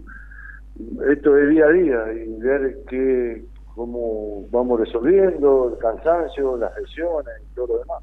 esto 1.11 1.39
es 1.39 1.51
día 1.51 1.67
a 1.67 1.71
día 1.71 2.13
y 2.13 2.41
ver 2.41 2.79
qué, 2.89 3.45
cómo 3.75 4.47
vamos 4.51 4.81
resolviendo 4.81 5.71
el 5.73 5.79
cansancio, 5.79 6.57
las 6.57 6.77
lesiones 6.79 7.35
y 7.43 7.55
todo 7.55 7.69
lo 7.69 7.79
demás. 7.79 8.03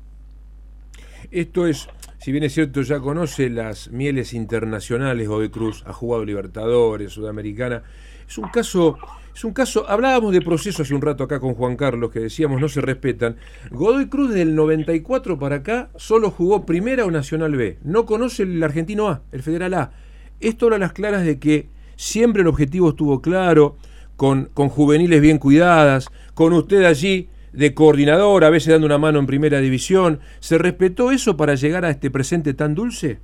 Esto 1.31 1.67
es, 1.67 1.87
si 2.17 2.31
bien 2.31 2.43
es 2.43 2.53
cierto, 2.53 2.81
ya 2.81 2.99
conoce 2.99 3.49
las 3.49 3.91
mieles 3.91 4.33
internacionales, 4.33 5.27
Godoy 5.27 5.49
Cruz, 5.49 5.83
ha 5.85 5.93
jugado 5.93 6.25
Libertadores, 6.25 7.13
Sudamericana. 7.13 7.83
Es 8.27 8.37
un 8.37 8.49
caso, 8.49 8.97
es 9.35 9.43
un 9.43 9.53
caso, 9.53 9.89
hablábamos 9.89 10.33
de 10.33 10.41
proceso 10.41 10.83
hace 10.83 10.93
un 10.93 11.01
rato 11.01 11.23
acá 11.23 11.39
con 11.39 11.53
Juan 11.53 11.75
Carlos, 11.75 12.11
que 12.11 12.19
decíamos 12.19 12.61
no 12.61 12.69
se 12.69 12.81
respetan. 12.81 13.37
Godoy 13.71 14.07
Cruz 14.07 14.33
del 14.33 14.55
94 14.55 15.39
para 15.39 15.57
acá 15.57 15.89
solo 15.95 16.31
jugó 16.31 16.65
Primera 16.65 17.05
o 17.05 17.11
Nacional 17.11 17.55
B. 17.55 17.77
No 17.83 18.05
conoce 18.05 18.43
el 18.43 18.63
argentino 18.63 19.09
A, 19.09 19.21
el 19.31 19.43
Federal 19.43 19.73
A. 19.73 19.91
Esto 20.39 20.65
habla 20.65 20.77
las 20.77 20.93
claras 20.93 21.25
de 21.25 21.39
que 21.39 21.69
siempre 21.95 22.41
el 22.41 22.47
objetivo 22.47 22.89
estuvo 22.89 23.21
claro, 23.21 23.77
con, 24.15 24.49
con 24.53 24.69
juveniles 24.69 25.21
bien 25.21 25.37
cuidadas, 25.37 26.09
con 26.33 26.53
usted 26.53 26.83
allí 26.83 27.29
de 27.53 27.73
coordinador, 27.73 28.43
a 28.43 28.49
veces 28.49 28.73
dando 28.73 28.85
una 28.85 28.97
mano 28.97 29.19
en 29.19 29.25
primera 29.25 29.59
división. 29.59 30.19
¿Se 30.39 30.57
respetó 30.57 31.11
eso 31.11 31.37
para 31.37 31.55
llegar 31.55 31.85
a 31.85 31.89
este 31.89 32.11
presente 32.11 32.53
tan 32.53 32.75
dulce? 32.75 33.19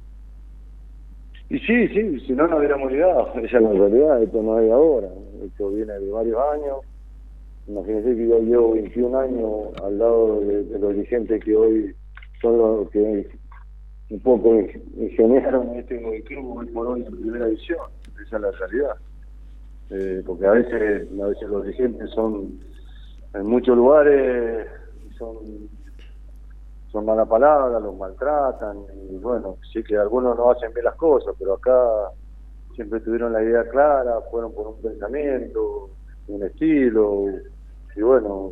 Y 1.49 1.59
sí, 1.59 1.87
sí, 1.89 2.19
si 2.25 2.33
no, 2.33 2.47
no 2.47 2.57
hubiéramos 2.57 2.91
llegado. 2.91 3.31
Esa 3.43 3.57
es 3.57 3.63
la 3.63 3.71
realidad, 3.71 4.23
esto 4.23 4.41
no 4.41 4.59
es 4.59 4.65
de 4.65 4.71
ahora. 4.71 5.07
Esto 5.45 5.69
viene 5.69 5.93
de 5.93 6.09
varios 6.09 6.39
años. 6.53 6.77
Imagínense 7.67 8.15
que 8.15 8.27
yo 8.27 8.39
llevo 8.39 8.73
21 8.73 9.19
años 9.19 9.51
al 9.83 9.97
lado 9.97 10.41
de, 10.41 10.79
los 10.79 10.93
dirigentes 10.95 11.43
que 11.43 11.55
hoy 11.55 11.95
son 12.41 12.57
los 12.57 12.89
que 12.91 13.27
un 14.09 14.19
poco 14.19 14.55
ingeniaron 14.97 15.75
este 15.75 15.99
Cruz 16.25 16.45
hoy 16.57 16.67
por 16.67 16.87
hoy 16.87 17.03
en 17.05 17.15
primera 17.15 17.45
división. 17.47 17.79
Esa 18.23 18.35
es 18.35 18.41
la 18.41 18.51
realidad. 18.51 18.95
Eh, 19.89 20.23
porque 20.25 20.45
a 20.45 20.51
veces, 20.51 21.07
a 21.21 21.25
veces 21.25 21.49
los 21.49 21.65
dirigentes 21.65 22.09
son, 22.11 22.59
en 23.35 23.45
muchos 23.45 23.75
lugares, 23.75 24.67
son 25.17 25.69
son 26.95 27.05
mala 27.05 27.25
palabra, 27.25 27.77
los 27.81 27.97
maltratan 27.97 28.85
y 29.09 29.17
bueno, 29.17 29.57
sí 29.73 29.83
que 29.83 29.97
algunos 29.97 30.37
no 30.37 30.49
hacen 30.49 30.73
bien 30.73 30.85
las 30.85 30.95
cosas, 30.95 31.35
pero 31.37 31.55
acá 31.55 31.77
siempre 32.73 33.01
tuvieron 33.01 33.33
la 33.33 33.43
idea 33.43 33.67
clara, 33.67 34.21
fueron 34.31 34.53
por 34.53 34.67
un 34.67 34.81
pensamiento, 34.81 35.89
un 36.29 36.43
estilo 36.43 37.25
y 37.97 38.01
bueno, 38.01 38.49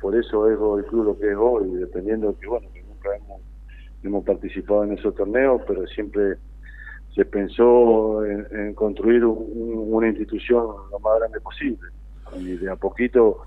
por 0.00 0.14
eso 0.14 0.48
es 0.48 0.52
el 0.52 0.88
club 0.88 1.04
lo 1.04 1.18
que 1.18 1.32
es 1.32 1.36
hoy, 1.36 1.68
dependiendo 1.70 2.28
de 2.28 2.34
que, 2.34 2.46
bueno, 2.46 2.68
que 2.72 2.82
nunca 2.84 3.16
hemos, 3.16 3.40
hemos 4.04 4.24
participado 4.24 4.84
en 4.84 4.92
esos 4.92 5.12
torneos, 5.16 5.60
pero 5.66 5.84
siempre 5.88 6.36
se 7.12 7.24
pensó 7.24 8.24
en, 8.24 8.74
construir 8.74 9.24
una 9.24 10.08
institución 10.08 10.64
lo 10.92 10.98
más 11.00 11.18
grande 11.18 11.40
posible. 11.40 11.88
Y 12.36 12.56
de 12.56 12.70
a 12.70 12.76
poquito, 12.76 13.42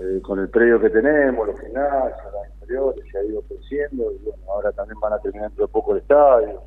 eh, 0.00 0.20
con 0.22 0.38
el 0.38 0.48
predio 0.48 0.80
que 0.80 0.90
tenemos, 0.90 1.44
los 1.44 1.60
gimnasios, 1.60 2.32
las 2.32 2.52
inferiores, 2.54 3.04
se 3.10 3.18
ha 3.18 3.24
ido 3.24 3.42
creciendo 3.42 4.12
y 4.12 4.24
bueno, 4.24 4.42
ahora 4.48 4.70
también 4.70 5.00
van 5.00 5.14
a 5.14 5.18
terminar 5.18 5.48
dentro 5.48 5.66
de 5.66 5.72
poco 5.72 5.92
el 5.92 6.02
estadio. 6.02 6.62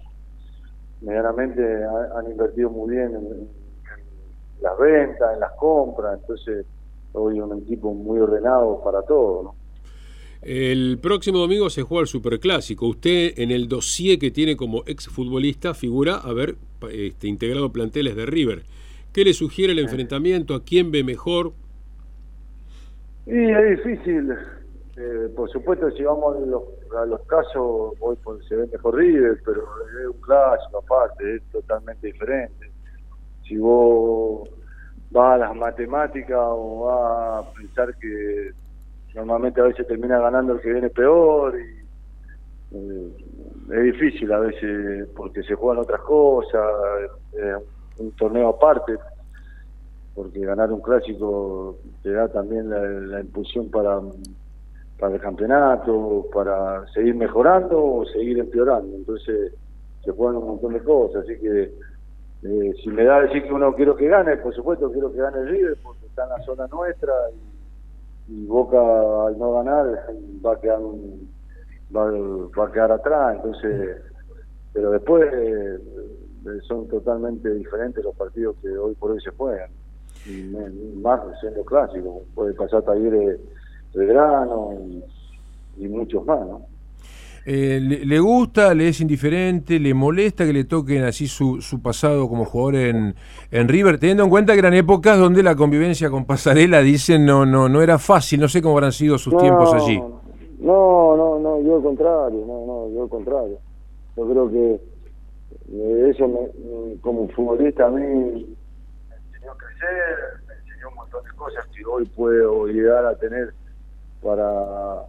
Medianamente 1.00 1.62
han, 2.16 2.30
invertido 2.30 2.70
muy 2.70 2.96
bien 2.96 3.16
en, 3.16 3.50
las 4.62 4.78
ventas, 4.78 5.34
en 5.34 5.40
las 5.40 5.54
compras, 5.54 6.20
entonces 6.20 6.66
hoy 7.14 7.40
un 7.40 7.58
equipo 7.60 7.94
muy 7.94 8.20
ordenado 8.20 8.82
para 8.84 9.02
todo, 9.04 9.44
¿no? 9.44 9.56
El 10.42 10.98
próximo 11.02 11.38
domingo 11.38 11.70
se 11.70 11.84
juega 11.84 12.02
el 12.02 12.08
Superclásico. 12.08 12.88
Usted 12.88 13.34
en 13.38 13.52
el 13.52 13.68
dossier 13.68 14.18
que 14.18 14.32
tiene 14.32 14.58
como 14.58 14.84
exfutbolista 14.88 15.74
figura 15.76 16.16
haber 16.16 16.56
este, 16.92 17.28
integrado 17.28 17.72
planteles 17.72 18.16
de 18.16 18.26
River. 18.26 18.64
¿Qué 19.14 19.24
le 19.24 19.34
sugiere 19.34 19.74
el 19.74 19.80
enfrentamiento? 19.80 20.56
¿A 20.56 20.64
quién 20.64 20.92
ve 20.92 21.04
mejor? 21.04 21.54
Y 23.26 23.52
es 23.52 23.78
difícil. 23.78 24.32
Eh, 24.98 25.30
por 25.36 25.50
supuesto, 25.50 25.90
si 25.92 26.04
vamos 26.04 26.36
a 26.36 27.06
los, 27.06 27.22
casos, 27.22 27.94
hoy 28.00 28.18
se 28.48 28.56
ve 28.56 28.68
mejor 28.68 28.96
River, 28.96 29.40
pero 29.46 29.62
es 29.62 30.08
un 30.08 30.22
clásico 30.22 30.80
aparte, 30.80 31.36
es 31.36 31.44
totalmente 31.52 32.08
diferente. 32.08 32.72
Si 33.48 33.58
vos 33.58 34.50
vas 35.12 35.36
a 35.36 35.38
las 35.38 35.56
matemáticas 35.56 36.40
o 36.40 36.86
vas 36.86 37.46
a 37.46 37.54
pensar 37.54 37.96
que 37.98 38.52
normalmente 39.14 39.62
a 39.62 39.66
veces 39.66 39.88
termina 39.88 40.20
ganando 40.20 40.54
el 40.54 40.62
que 40.62 40.72
viene 40.72 40.90
peor 40.90 41.58
y 41.58 41.82
eh, 42.76 43.12
es 43.72 43.84
difícil 43.84 44.32
a 44.32 44.40
veces 44.40 45.08
porque 45.16 45.44
se 45.44 45.56
juegan 45.56 45.84
otras 45.84 46.02
cosas, 46.02 46.62
un 47.98 48.12
torneo 48.12 48.50
aparte, 48.50 48.98
porque 50.16 50.40
ganar 50.40 50.72
un 50.72 50.82
clásico 50.82 51.78
te 52.04 52.12
da 52.12 52.28
también 52.28 52.70
la, 53.10 53.22
impulsión 53.22 53.70
para, 53.70 54.00
para 55.00 55.16
el 55.16 55.22
campeonato, 55.22 56.28
para 56.34 56.86
seguir 56.94 57.16
mejorando 57.16 57.84
o 57.84 58.06
seguir 58.06 58.40
empeorando, 58.40 58.96
entonces 58.96 59.54
se 60.04 60.12
juegan 60.12 60.38
un 60.38 60.48
montón 60.48 60.74
de 60.74 60.84
cosas, 60.84 61.24
así 61.24 61.40
que 61.40 61.74
eh, 62.44 62.74
si 62.84 62.90
me 62.90 63.04
da 63.04 63.18
a 63.18 63.22
decir 63.22 63.44
que 63.44 63.54
uno 63.54 63.74
quiero 63.76 63.96
que 63.96 64.08
gane, 64.08 64.38
por 64.38 64.54
supuesto 64.56 64.92
quiero 64.92 65.12
que 65.12 65.20
gane 65.20 65.38
el 65.40 65.48
River 65.48 65.78
porque 65.84 66.08
está 66.08 66.24
en 66.24 66.30
la 66.30 66.40
zona 66.44 66.68
nuestra 66.68 67.14
y 68.28 68.46
Boca 68.46 68.80
al 69.28 69.38
no 69.38 69.54
ganar 69.54 69.86
va 70.44 70.54
a 70.54 70.60
quedar 70.60 70.80
va, 71.96 72.66
a 72.66 72.72
quedar 72.72 72.92
atrás. 72.94 73.36
Entonces 73.36 74.02
pero 74.74 74.90
después 74.90 75.30
eh, 75.32 75.80
son 76.68 76.88
totalmente 76.88 77.54
diferentes 77.54 78.04
los 78.04 78.16
partidos 78.16 78.56
que 78.62 78.70
hoy 78.70 78.96
por 78.96 79.12
hoy 79.12 79.22
se 79.22 79.30
juegan 79.32 79.70
más 81.02 81.20
siendo 81.40 81.64
clásicos 81.66 82.24
puede 82.36 82.54
pasar 82.54 82.84
Talleres 82.84 83.40
de 83.94 84.06
grano 84.06 84.74
y, 85.78 85.84
y 85.84 85.88
muchos 85.88 86.26
más 86.26 86.40
¿no? 86.42 86.72
Eh, 87.44 87.80
le, 87.82 88.20
gusta, 88.20 88.76
le 88.76 88.90
es 88.90 89.02
indiferente, 89.02 89.80
le 89.80 89.96
molesta 89.96 90.46
que 90.46 90.54
le 90.54 90.64
toquen 90.64 91.04
así 91.04 91.26
su, 91.26 91.60
su 91.60 91.82
pasado 91.82 92.30
como 92.30 92.46
jugador 92.46 92.76
en, 92.76 93.16
en, 93.50 93.68
River, 93.68 93.98
teniendo 93.98 94.24
en 94.26 94.30
cuenta 94.30 94.54
que 94.54 94.60
eran 94.60 94.76
épocas 94.76 95.18
donde 95.18 95.42
la 95.42 95.56
convivencia 95.56 96.12
con 96.12 96.26
Pasarela, 96.26 96.82
dicen, 96.82 97.26
no 97.26 97.44
no 97.48 97.68
no 97.68 97.82
era 97.82 97.98
fácil, 97.98 98.40
no 98.40 98.48
sé 98.48 98.62
cómo 98.62 98.76
habrán 98.76 98.92
sido 98.92 99.18
sus 99.18 99.36
tiempos 99.38 99.74
allí. 99.74 100.00
No, 100.60 101.18
no, 101.18 101.40
no, 101.40 101.60
yo 101.64 101.78
al 101.78 101.82
contrario, 101.82 102.44
no, 102.46 102.66
no, 102.68 102.94
yo 102.94 103.04
al 103.04 103.10
contrario. 103.10 103.58
Yo 104.16 104.30
creo 104.30 104.52
que 104.52 104.80
eh, 105.74 106.12
eso 106.14 106.28
me, 106.28 106.98
como 107.02 107.28
futbolista 107.30 107.88
a 107.88 107.90
mí 107.90 108.46
enseñó 109.42 109.52
a 109.52 109.58
crecer, 109.58 110.18
me 110.48 110.54
enseñó 110.54 110.90
un 110.90 110.96
montón 110.96 111.24
de 111.24 111.32
cosas 111.32 111.66
que 111.68 111.86
hoy 111.86 112.06
puedo 112.06 112.68
llegar 112.68 113.06
a 113.06 113.16
tener 113.16 113.54
para 114.22 115.06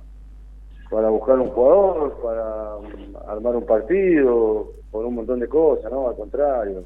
para 0.90 1.08
buscar 1.08 1.38
un 1.38 1.48
jugador, 1.48 2.20
para 2.22 3.32
armar 3.32 3.56
un 3.56 3.64
partido, 3.64 4.72
por 4.90 5.06
un 5.06 5.14
montón 5.14 5.40
de 5.40 5.48
cosas, 5.48 5.90
¿no? 5.90 6.08
Al 6.08 6.16
contrario. 6.16 6.84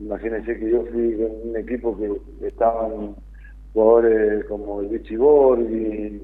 Imagínense 0.00 0.58
que 0.58 0.70
yo 0.70 0.84
fui 0.86 1.14
en 1.14 1.50
un 1.50 1.56
equipo 1.56 1.96
que 1.96 2.20
estaban 2.44 3.14
jugadores 3.72 4.44
como 4.46 4.80
el 4.80 4.88
Vichy 4.88 5.16
Borghi, 5.16 6.20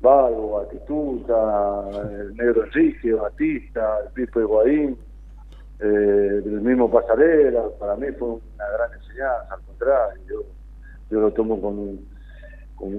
Vago, 0.00 0.60
Atistuta, 0.60 1.84
el 2.10 2.34
Negro 2.34 2.64
Enrique, 2.64 3.12
Batista, 3.12 3.98
el 4.06 4.12
Pipo 4.12 4.40
Guadín, 4.46 4.96
eh, 5.80 6.42
el 6.44 6.60
mismo 6.62 6.90
Pasarela, 6.90 7.64
para 7.78 7.94
mí 7.96 8.06
fue 8.18 8.38
una 8.68 8.76
gran 8.76 8.92
enseñanza, 8.92 9.54
al 9.54 9.60
contrario, 9.62 10.22
yo, 10.28 10.42
yo 11.10 11.20
lo 11.20 11.32
tomo 11.32 11.60
con, 11.60 12.00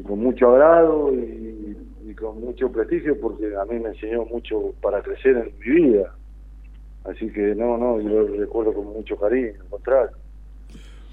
con, 0.04 0.20
mucho 0.20 0.56
agrado 0.56 1.12
y 1.14 2.14
con 2.16 2.40
mucho 2.40 2.72
prestigio 2.72 3.20
porque 3.20 3.56
a 3.56 3.66
mí 3.66 3.80
me 3.80 3.90
enseñó 3.90 4.26
mucho 4.26 4.74
para 4.82 5.02
crecer 5.02 5.38
en 5.38 5.54
mi 5.60 5.82
vida. 5.82 6.14
Así 7.06 7.32
que 7.32 7.54
no, 7.56 7.78
no, 7.78 8.02
yo 8.02 8.10
lo 8.10 8.36
recuerdo 8.36 8.74
con 8.74 8.86
mucho 8.86 9.16
cariño, 9.18 9.54
al 9.62 9.70
contrario. 9.70 10.18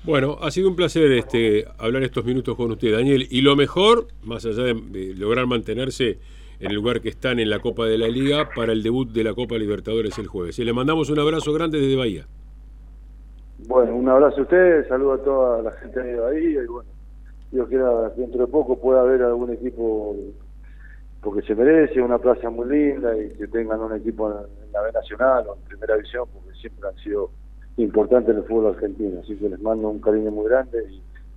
Bueno, 0.05 0.39
ha 0.41 0.51
sido 0.51 0.69
un 0.69 0.75
placer 0.75 1.13
este 1.13 1.67
hablar 1.79 2.03
estos 2.03 2.25
minutos 2.25 2.57
con 2.57 2.73
usted, 2.73 2.93
Daniel. 2.93 3.27
Y 3.31 3.43
lo 3.43 3.55
mejor, 3.55 4.09
más 4.23 4.45
allá 4.47 4.65
de, 4.65 5.15
lograr 5.17 5.47
mantenerse 5.47 6.19
en 6.61 6.71
el 6.71 6.75
lugar 6.75 7.01
que 7.01 7.09
están 7.09 7.39
en 7.39 7.51
la 7.51 7.61
Copa 7.61 7.87
de 7.87 7.99
la 7.99 8.09
Liga, 8.09 8.49
para 8.55 8.73
el 8.73 8.83
debut 8.83 9.11
de 9.11 9.23
la 9.23 9.35
Copa 9.35 9.57
Libertadores 9.57 10.19
el 10.19 10.27
jueves. 10.27 10.59
Y 10.59 10.65
le 10.65 10.73
mandamos 10.73 11.11
un 11.11 11.19
abrazo 11.19 11.53
grande 11.53 11.79
desde 11.79 11.95
Bahía. 11.95 12.27
Bueno, 13.67 13.97
un 13.97 14.09
abrazo 14.09 14.41
a 14.41 14.43
ustedes, 14.43 14.89
saludo 14.89 15.13
a 15.15 15.19
toda 15.23 15.63
la 15.63 15.73
gente 15.73 16.01
de 16.03 16.19
Bahía 16.19 16.63
y 16.63 16.67
bueno, 16.67 16.91
Dios 17.51 17.69
quiera 17.69 18.09
dentro 18.17 18.47
de 18.47 18.51
poco 18.51 18.81
pueda 18.81 19.01
haber 19.01 19.23
algún 19.23 19.53
equipo 19.53 20.17
porque 21.23 21.47
se 21.47 21.55
merece 21.55 22.03
una 22.03 22.19
plaza 22.19 22.51
muy 22.51 22.69
linda 22.69 23.17
y 23.17 23.31
que 23.37 23.47
tengan 23.47 23.81
un 23.81 23.95
equipo 23.95 24.29
en 24.29 24.73
la 24.73 24.83
B 24.83 24.91
Nacional 24.93 25.45
o 25.47 25.55
en 25.55 25.63
Primera 25.63 25.95
División, 25.95 26.25
porque 26.33 26.51
siempre 26.59 26.89
han 26.89 26.97
sido 26.97 27.31
importantes 27.77 28.31
en 28.31 28.39
el 28.39 28.45
fútbol 28.45 28.75
argentino. 28.75 29.21
Así 29.23 29.37
que 29.37 29.49
les 29.49 29.61
mando 29.61 29.89
un 29.89 30.01
cariño 30.01 30.33
muy 30.33 30.49
grande 30.49 30.79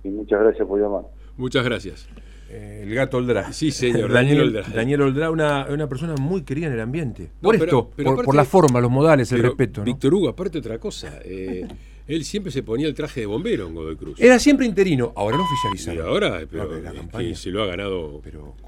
y, 0.04 0.08
muchas 0.08 0.40
gracias 0.40 0.66
por 0.66 0.80
llamar. 0.80 1.02
Muchas 1.36 1.64
gracias. 1.64 2.08
Eh, 2.48 2.82
el 2.84 2.94
gato 2.94 3.16
Oldra. 3.16 3.52
Sí, 3.52 3.70
señor. 3.70 4.12
Daniel, 4.12 4.42
Oldra. 4.42 4.64
Daniel 4.74 5.02
Oldra, 5.02 5.30
una, 5.30 5.66
una 5.68 5.88
persona 5.88 6.14
muy 6.20 6.42
querida 6.42 6.66
en 6.66 6.72
el 6.72 6.80
ambiente. 6.80 7.30
por 7.40 7.54
esto, 7.54 7.90
por, 7.90 8.34
la 8.34 8.44
forma, 8.44 8.80
los 8.80 8.90
modales, 8.90 9.30
el 9.32 9.42
respeto. 9.42 9.82
Víctor 9.82 10.14
Hugo, 10.14 10.28
aparte 10.30 10.58
otra 10.58 10.78
cosa. 10.78 11.20
Eh, 11.24 11.66
él 12.08 12.24
siempre 12.24 12.52
se 12.52 12.62
ponía 12.62 12.86
el 12.86 12.94
traje 12.94 13.20
de 13.20 13.26
bombero 13.26 13.66
en 13.66 13.74
Godoy 13.74 13.96
Cruz. 13.96 14.20
Era 14.20 14.38
siempre 14.38 14.64
interino, 14.64 15.12
ahora 15.16 15.38
lo 15.38 15.42
oficializaron. 15.42 16.04
Y 16.04 16.08
ahora, 16.08 16.40
pero, 16.48 17.34
se 17.34 17.50
lo 17.50 17.62
ha 17.62 17.66
ganado 17.66 18.22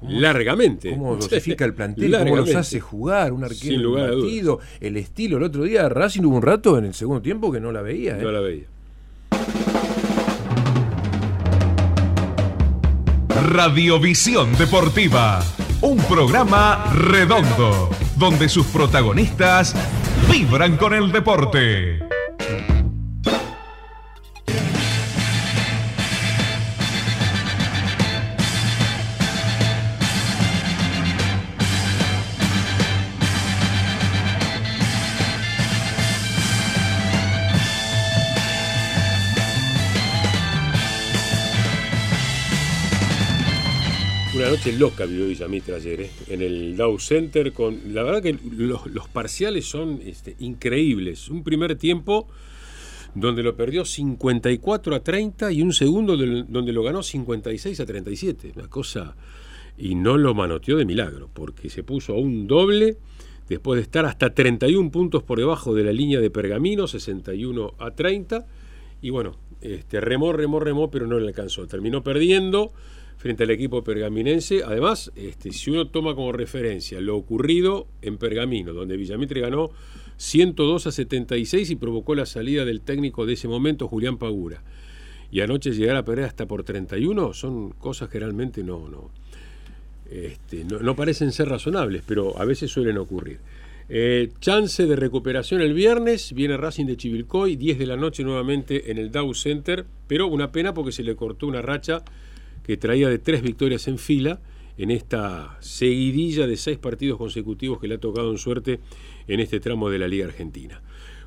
largamente. 0.09 0.89
¿Cómo 0.89 1.15
dosifica 1.19 1.63
el 1.63 1.73
plantel? 1.73 2.17
¿Cómo 2.17 2.35
los 2.35 2.53
hace 2.53 2.79
jugar? 2.81 3.31
Un 3.31 3.45
arquero 3.45 3.93
partido, 3.93 4.59
el 4.81 4.97
estilo. 4.97 5.37
El 5.37 5.43
otro 5.43 5.63
día 5.63 5.87
Racing 5.87 6.23
hubo 6.23 6.35
un 6.35 6.41
rato 6.41 6.77
en 6.77 6.85
el 6.85 6.93
segundo 6.93 7.21
tiempo 7.21 7.51
que 7.51 7.61
no 7.61 7.71
la 7.71 7.81
veía. 7.81 8.15
No 8.15 8.29
¿eh? 8.29 8.33
la 8.33 8.39
veía. 8.41 8.65
Radiovisión 13.47 14.53
Deportiva, 14.57 15.41
un 15.81 15.97
programa 15.97 16.91
redondo, 16.93 17.89
donde 18.17 18.49
sus 18.49 18.67
protagonistas 18.67 19.75
vibran 20.29 20.75
con 20.75 20.93
el 20.93 21.11
deporte. 21.11 22.08
Noche 44.49 44.73
loca 44.73 45.05
vivió 45.05 45.27
Villamitra 45.27 45.75
ayer, 45.75 46.01
¿eh? 46.01 46.11
en 46.27 46.41
el 46.41 46.75
Dow 46.75 46.97
Center. 46.97 47.53
Con, 47.53 47.93
la 47.93 48.03
verdad 48.03 48.23
que 48.23 48.35
los, 48.49 49.07
parciales 49.13 49.65
son 49.65 50.01
este, 50.03 50.35
increíbles. 50.39 51.29
Un 51.29 51.43
primer 51.43 51.75
tiempo 51.75 52.27
donde 53.13 53.43
lo 53.43 53.55
perdió 53.55 53.85
54 53.85 54.95
a 54.95 54.99
30 55.01 55.51
y 55.51 55.61
un 55.61 55.71
segundo 55.71 56.17
donde 56.17 56.73
lo 56.73 56.83
ganó 56.83 57.03
56 57.03 57.79
a 57.79 57.85
37. 57.85 58.53
Una 58.55 58.67
cosa. 58.67 59.15
Y 59.77 59.95
no 59.95 60.17
lo 60.17 60.33
manoteó 60.33 60.77
de 60.77 60.85
milagro, 60.85 61.29
porque 61.31 61.69
se 61.69 61.83
puso 61.83 62.13
a 62.13 62.17
un 62.17 62.47
doble 62.47 62.97
después 63.47 63.77
de 63.77 63.83
estar 63.83 64.05
hasta 64.05 64.33
31 64.33 64.91
puntos 64.91 65.23
por 65.23 65.37
debajo 65.37 65.73
de 65.73 65.83
la 65.83 65.93
línea 65.93 66.19
de 66.19 66.29
Pergamino, 66.31 66.87
61 66.87 67.75
a 67.77 67.91
30. 67.91 68.45
Y 69.01 69.11
bueno, 69.11 69.37
este, 69.61 70.01
remó, 70.01 70.33
remó, 70.33 70.59
remó, 70.59 70.89
pero 70.89 71.05
no 71.07 71.19
le 71.19 71.27
alcanzó. 71.27 71.67
Terminó 71.67 72.03
perdiendo 72.03 72.73
frente 73.19 73.43
al 73.43 73.51
equipo 73.51 73.83
pergaminense. 73.83 74.63
Además, 74.65 75.11
este, 75.15 75.51
si 75.51 75.69
uno 75.69 75.87
toma 75.87 76.15
como 76.15 76.31
referencia 76.31 77.01
lo 77.01 77.17
ocurrido 77.17 77.85
en 78.01 78.17
Pergamino, 78.17 78.73
donde 78.73 78.95
Villamitre 78.95 79.41
ganó 79.41 79.71
102 80.15 80.87
a 80.87 80.91
76 80.91 81.69
y 81.69 81.75
provocó 81.75 82.15
la 82.15 82.25
salida 82.25 82.63
del 82.63 82.79
técnico 82.79 83.25
de 83.25 83.33
ese 83.33 83.49
momento, 83.49 83.89
Julián 83.89 84.17
Pagura. 84.17 84.63
Y 85.31 85.41
anoche 85.41 85.73
llegar 85.73 85.97
a 85.97 86.05
perder 86.05 86.25
hasta 86.25 86.47
por 86.47 86.63
31 86.63 87.33
son 87.33 87.71
cosas 87.71 88.07
que 88.07 88.19
realmente 88.19 88.63
no, 88.63 88.87
no, 88.87 89.11
este, 90.09 90.63
no, 90.63 90.79
no 90.79 90.95
parecen 90.95 91.33
ser 91.33 91.49
razonables, 91.49 92.03
pero 92.07 92.39
a 92.39 92.45
veces 92.45 92.71
suelen 92.71 92.97
ocurrir. 92.97 93.39
Eh, 93.89 94.29
chance 94.39 94.85
de 94.85 94.95
recuperación 94.95 95.61
el 95.61 95.73
viernes, 95.73 96.33
viene 96.33 96.55
Racing 96.55 96.85
de 96.85 96.95
Chivilcoy, 96.95 97.57
10 97.57 97.79
de 97.79 97.85
la 97.85 97.97
noche 97.97 98.23
nuevamente 98.23 98.91
en 98.91 98.97
el 98.97 99.11
Dow 99.11 99.33
Center, 99.33 99.85
pero 100.07 100.27
una 100.27 100.53
pena 100.53 100.73
porque 100.73 100.93
se 100.93 101.03
le 101.03 101.17
cortó 101.17 101.47
una 101.47 101.61
racha 101.61 102.03
que 102.63 102.77
traía 102.77 103.09
de 103.09 103.19
tres 103.19 103.41
victorias 103.41 103.87
en 103.87 103.97
fila 103.97 104.39
en 104.79 104.91
esta 104.91 105.57
seguidilla 105.59 106.47
de 106.47 106.55
seis 106.55 106.77
partidos 106.77 107.17
consecutivos 107.17 107.79
que 107.79 107.87
le 107.89 107.95
ha 107.95 107.99
tocado 107.99 108.31
en 108.31 108.37
suerte 108.37 108.79
en 109.27 109.41
este 109.41 109.59
tramo 109.59 109.89
de 109.89 109.99
la 109.99 110.07
Liga 110.07 110.25
Argentina. 110.25 110.81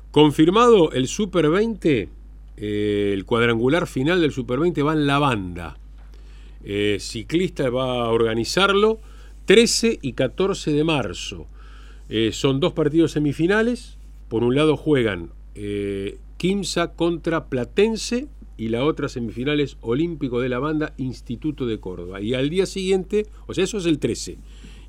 Confirmado 0.09 0.91
el 0.91 1.07
Super 1.07 1.49
20, 1.49 2.09
eh, 2.57 3.11
el 3.13 3.25
cuadrangular 3.25 3.85
final 3.87 4.21
del 4.21 4.31
Super 4.31 4.59
20 4.59 4.81
va 4.81 4.93
en 4.93 5.05
la 5.05 5.19
banda. 5.19 5.77
Eh, 6.63 6.97
ciclista 6.99 7.69
va 7.69 8.05
a 8.05 8.09
organizarlo 8.09 8.99
13 9.45 9.99
y 10.01 10.13
14 10.13 10.71
de 10.71 10.83
marzo. 10.83 11.47
Eh, 12.09 12.31
son 12.31 12.59
dos 12.59 12.73
partidos 12.73 13.11
semifinales. 13.11 13.97
Por 14.29 14.43
un 14.43 14.55
lado 14.55 14.77
juegan 14.77 15.29
Quimsa 16.37 16.93
contra 16.93 17.45
Platense 17.45 18.27
y 18.57 18.69
la 18.69 18.83
otra 18.85 19.09
semifinal 19.09 19.59
es 19.59 19.77
Olímpico 19.81 20.39
de 20.39 20.49
la 20.49 20.59
Banda 20.59 20.93
Instituto 20.97 21.65
de 21.65 21.79
Córdoba. 21.79 22.21
Y 22.21 22.33
al 22.33 22.49
día 22.49 22.65
siguiente, 22.65 23.25
o 23.47 23.53
sea, 23.53 23.63
eso 23.63 23.77
es 23.77 23.85
el 23.85 23.99
13. 23.99 24.37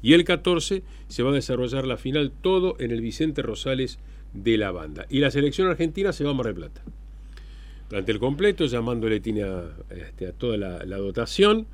Y 0.02 0.12
el 0.12 0.24
14 0.24 0.82
se 1.08 1.22
va 1.22 1.30
a 1.30 1.34
desarrollar 1.34 1.86
la 1.86 1.96
final 1.96 2.30
todo 2.42 2.76
en 2.78 2.90
el 2.90 3.00
Vicente 3.00 3.40
Rosales 3.42 3.98
de 4.34 4.58
la 4.58 4.70
Banda. 4.70 5.06
Y 5.08 5.20
la 5.20 5.30
selección 5.30 5.68
argentina 5.68 6.12
se 6.12 6.24
va 6.24 6.30
a 6.32 6.34
Mar 6.34 6.46
del 6.46 6.54
Plata. 6.56 6.82
Plantel 7.88 8.18
completo, 8.18 8.66
llamándole 8.66 9.20
tiene 9.20 9.44
a, 9.44 9.64
este, 9.90 10.26
a 10.26 10.32
toda 10.32 10.56
la, 10.56 10.84
la 10.84 10.96
dotación. 10.98 11.66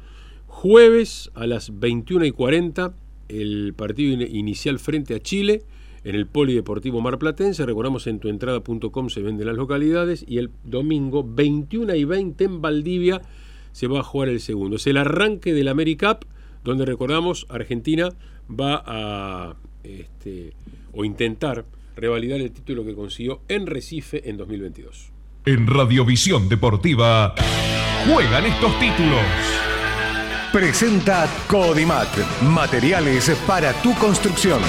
Jueves 0.46 1.31
a 1.35 1.46
las 1.46 1.79
21 1.79 2.24
y 2.26 2.31
40 2.33 2.94
el 3.29 3.74
partido 3.76 4.12
in- 4.12 4.37
inicial 4.37 4.79
frente 4.79 5.14
a 5.14 5.20
Chile 5.20 5.62
en 6.04 6.14
el 6.14 6.26
Polideportivo 6.26 7.00
Marplatense. 7.00 7.66
Recordamos 7.66 8.06
en 8.06 8.20
tuentrada.com 8.20 9.08
se 9.08 9.22
venden 9.22 9.46
las 9.46 9.56
localidades 9.56 10.24
y 10.26 10.38
el 10.38 10.50
domingo 10.64 11.24
21 11.26 11.94
y 11.94 12.04
20 12.04 12.44
en 12.44 12.62
Valdivia 12.62 13.22
se 13.72 13.86
va 13.86 14.00
a 14.00 14.02
jugar 14.02 14.28
el 14.28 14.40
segundo. 14.40 14.76
Es 14.76 14.86
el 14.86 14.96
arranque 14.96 15.52
del 15.52 15.68
AmeriCup 15.68 16.24
donde 16.64 16.84
recordamos 16.84 17.46
Argentina 17.48 18.10
va 18.48 18.82
a 18.84 19.54
este, 19.84 20.52
o 20.92 21.04
intentar 21.04 21.64
revalidar 21.96 22.40
el 22.40 22.50
título 22.52 22.84
que 22.84 22.94
consiguió 22.94 23.42
en 23.48 23.66
Recife 23.66 24.28
en 24.28 24.36
2022. 24.36 25.12
En 25.46 25.66
Radiovisión 25.66 26.48
Deportiva 26.48 27.34
juegan 28.06 28.46
estos 28.46 28.78
títulos. 28.78 29.22
Presenta 30.52 31.28
Codimat, 31.48 32.08
materiales 32.42 33.30
para 33.46 33.72
tu 33.82 33.94
construcción. 33.94 34.60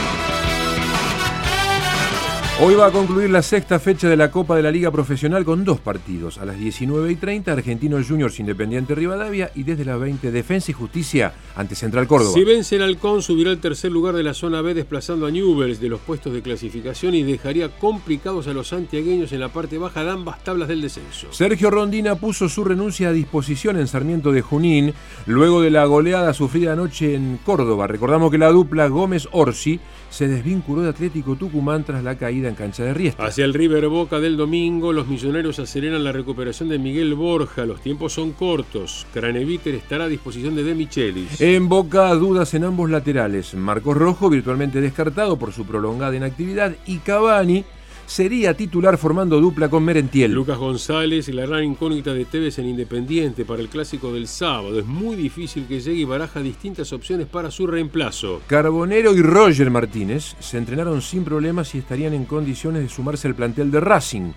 Hoy 2.60 2.76
va 2.76 2.88
a 2.88 2.92
concluir 2.92 3.30
la 3.32 3.42
sexta 3.42 3.80
fecha 3.80 4.08
de 4.08 4.16
la 4.16 4.30
Copa 4.30 4.56
de 4.56 4.62
la 4.62 4.70
Liga 4.70 4.92
Profesional 4.92 5.44
con 5.46 5.64
dos 5.64 5.80
partidos. 5.80 6.38
A 6.38 6.46
las 6.46 6.60
19 6.60 7.12
y 7.12 7.16
30, 7.16 7.52
Argentinos 7.52 8.08
Juniors 8.08 8.40
Independiente 8.40 8.94
Rivadavia 8.94 9.50
y 9.56 9.64
desde 9.64 9.84
las 9.84 10.00
20, 10.00 10.32
Defensa 10.32 10.70
y 10.70 10.74
Justicia 10.76 11.34
ante 11.56 11.74
Central 11.74 12.06
Córdoba. 12.08 12.34
Si 12.34 12.44
vence 12.44 12.76
el 12.76 12.84
Halcón, 12.84 13.24
subirá 13.24 13.50
al 13.50 13.58
tercer 13.58 13.92
lugar 13.92 14.14
de 14.14 14.22
la 14.22 14.36
zona 14.36 14.62
B, 14.62 14.76
desplazando 14.76 15.26
a 15.26 15.32
Newells 15.32 15.80
de 15.80 15.90
los 15.90 16.02
puestos 16.02 16.34
de 16.34 16.44
clasificación 16.44 17.16
y 17.16 17.24
dejaría 17.24 17.70
complicados 17.70 18.48
a 18.48 18.54
los 18.54 18.68
santiagueños 18.68 19.32
en 19.32 19.40
la 19.40 19.50
parte 19.50 19.80
baja 19.80 20.04
de 20.04 20.12
ambas 20.12 20.44
tablas 20.44 20.68
del 20.68 20.82
descenso. 20.82 21.28
Sergio 21.32 21.72
Rondina 21.72 22.16
puso 22.16 22.48
su 22.48 22.64
renuncia 22.64 23.10
a 23.10 23.14
disposición 23.14 23.80
en 23.80 23.88
Sarmiento 23.88 24.32
de 24.32 24.42
Junín 24.42 24.94
luego 25.26 25.62
de 25.62 25.72
la 25.72 25.86
goleada 25.86 26.34
sufrida 26.34 26.74
anoche 26.74 27.16
en 27.16 27.40
Córdoba. 27.44 27.88
Recordamos 27.88 28.30
que 28.30 28.38
la 28.38 28.50
dupla 28.50 28.88
Gómez-Orsi 28.88 29.80
se 30.12 30.28
desvinculó 30.28 30.84
de 30.84 30.89
Atlético 30.89 31.36
Tucumán 31.36 31.84
tras 31.84 32.04
la 32.04 32.15
caída 32.15 32.50
en 32.50 32.56
cancha 32.56 32.84
de 32.84 32.93
Riestra. 32.93 33.26
Hacia 33.26 33.45
el 33.45 33.54
River 33.54 33.88
Boca 33.88 34.19
del 34.19 34.38
domingo, 34.38 34.93
los 34.93 35.08
millonarios 35.08 35.58
aceleran 35.58 36.04
la 36.04 36.12
recuperación 36.12 36.69
de 36.69 36.78
Miguel 36.78 37.15
Borja. 37.15 37.65
Los 37.65 37.82
tiempos 37.82 38.13
son 38.13 38.34
cortos. 38.34 39.08
Craneviter 39.13 39.74
estará 39.74 40.04
a 40.04 40.08
disposición 40.08 40.56
de 40.56 40.63
De 40.63 40.76
Michelis. 40.76 41.41
En 41.41 41.69
Boca, 41.69 42.13
dudas 42.13 42.54
en 42.54 42.65
ambos 42.65 42.89
laterales. 42.89 43.56
Marcos 43.56 43.97
Rojo, 43.97 44.30
virtualmente 44.30 44.82
descartado 44.82 45.39
por 45.39 45.54
su 45.54 45.65
prolongada 45.65 46.15
inactividad, 46.15 46.76
y 46.86 46.97
Cavani 46.97 47.63
sería 48.06 48.54
titular 48.54 48.98
formando 48.98 49.40
dupla 49.40 49.70
con 49.70 49.84
Merentiel. 49.84 50.32
Lucas 50.32 50.58
González 50.58 51.28
y 51.28 51.32
la 51.32 51.46
gran 51.46 51.64
incógnita 51.64 52.14
de 52.14 52.26
Tevez 52.26 52.60
en 52.60 52.68
Independiente 52.68 53.46
para 53.46 53.62
el 53.62 53.70
clásico 53.70 54.14
del 54.14 54.28
sábado. 54.28 54.80
Es 54.80 54.86
muy 54.86 55.16
difícil 55.16 55.66
que 55.68 55.80
llegue 55.80 56.02
y 56.02 56.06
baraja 56.06 56.42
distintas 56.42 56.94
opciones 56.94 57.28
para 57.28 57.52
su 57.52 57.68
reemplazo. 57.68 58.42
Carbonero 58.48 59.14
y 59.14 59.22
Roger 59.22 59.70
Martínez 59.70 60.36
se 60.40 60.58
entrenaron 60.58 61.02
sin 61.02 61.24
problemas 61.24 61.74
y 61.76 61.80
estarían 61.80 62.14
en 62.14 62.26
condiciones 62.26 62.84
de 62.84 62.90
sumarse 62.90 63.28
al 63.28 63.36
plantel 63.36 63.72
de 63.72 63.80
Racing. 63.80 64.32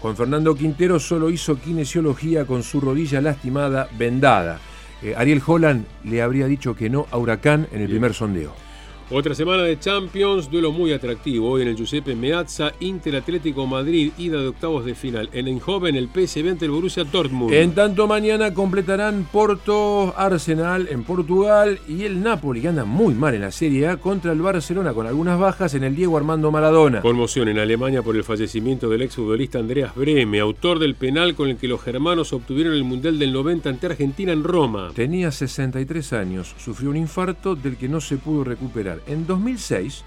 Juan 0.00 0.16
Fernando 0.16 0.54
Quintero 0.54 1.00
solo 1.00 1.30
hizo 1.30 1.58
kinesiología 1.58 2.44
con 2.44 2.62
su 2.62 2.80
rodilla 2.80 3.20
lastimada 3.20 3.88
vendada. 3.98 4.60
Eh, 5.02 5.14
Ariel 5.16 5.42
Holland 5.44 5.84
le 6.04 6.22
habría 6.22 6.46
dicho 6.46 6.74
que 6.74 6.90
no 6.90 7.06
a 7.10 7.18
Huracán 7.18 7.66
en 7.72 7.82
el 7.82 7.88
primer 7.88 8.14
sondeo. 8.14 8.65
Otra 9.08 9.36
semana 9.36 9.62
de 9.62 9.78
Champions, 9.78 10.50
duelo 10.50 10.72
muy 10.72 10.92
atractivo. 10.92 11.52
Hoy 11.52 11.62
en 11.62 11.68
el 11.68 11.76
Giuseppe 11.76 12.16
Meazza, 12.16 12.72
Inter 12.80 13.14
Atlético 13.14 13.64
Madrid, 13.64 14.10
ida 14.18 14.40
de 14.40 14.48
octavos 14.48 14.84
de 14.84 14.96
final. 14.96 15.30
En 15.32 15.46
Eindhoven, 15.46 15.94
el 15.94 16.08
PSV 16.08 16.50
ante 16.50 16.64
el 16.64 16.72
Borussia 16.72 17.04
Dortmund. 17.04 17.54
En 17.54 17.72
tanto 17.72 18.08
mañana 18.08 18.52
completarán 18.52 19.28
Porto, 19.30 20.12
Arsenal 20.16 20.88
en 20.90 21.04
Portugal 21.04 21.78
y 21.86 22.02
el 22.02 22.20
Napoli, 22.20 22.62
que 22.62 22.66
anda 22.66 22.84
muy 22.84 23.14
mal 23.14 23.36
en 23.36 23.42
la 23.42 23.52
Serie 23.52 23.86
A, 23.86 23.96
contra 23.98 24.32
el 24.32 24.40
Barcelona 24.40 24.92
con 24.92 25.06
algunas 25.06 25.38
bajas 25.38 25.74
en 25.74 25.84
el 25.84 25.94
Diego 25.94 26.16
Armando 26.16 26.50
Maradona. 26.50 27.00
Conmoción 27.00 27.46
en 27.46 27.60
Alemania 27.60 28.02
por 28.02 28.16
el 28.16 28.24
fallecimiento 28.24 28.88
del 28.88 29.02
exfutbolista 29.02 29.60
Andreas 29.60 29.94
Breme, 29.94 30.40
autor 30.40 30.80
del 30.80 30.96
penal 30.96 31.36
con 31.36 31.48
el 31.48 31.58
que 31.58 31.68
los 31.68 31.80
germanos 31.80 32.32
obtuvieron 32.32 32.72
el 32.72 32.82
Mundial 32.82 33.20
del 33.20 33.32
90 33.32 33.68
ante 33.68 33.86
Argentina 33.86 34.32
en 34.32 34.42
Roma. 34.42 34.90
Tenía 34.96 35.30
63 35.30 36.12
años, 36.12 36.56
sufrió 36.58 36.90
un 36.90 36.96
infarto 36.96 37.54
del 37.54 37.76
que 37.76 37.88
no 37.88 38.00
se 38.00 38.16
pudo 38.16 38.42
recuperar. 38.42 38.95
En 39.06 39.26
2006, 39.26 40.04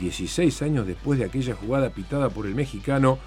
16 0.00 0.62
años 0.62 0.86
después 0.86 1.18
de 1.18 1.24
aquella 1.24 1.54
jugada 1.54 1.90
pitada 1.90 2.28
por 2.28 2.46
el 2.46 2.54
mexicano 2.54 3.18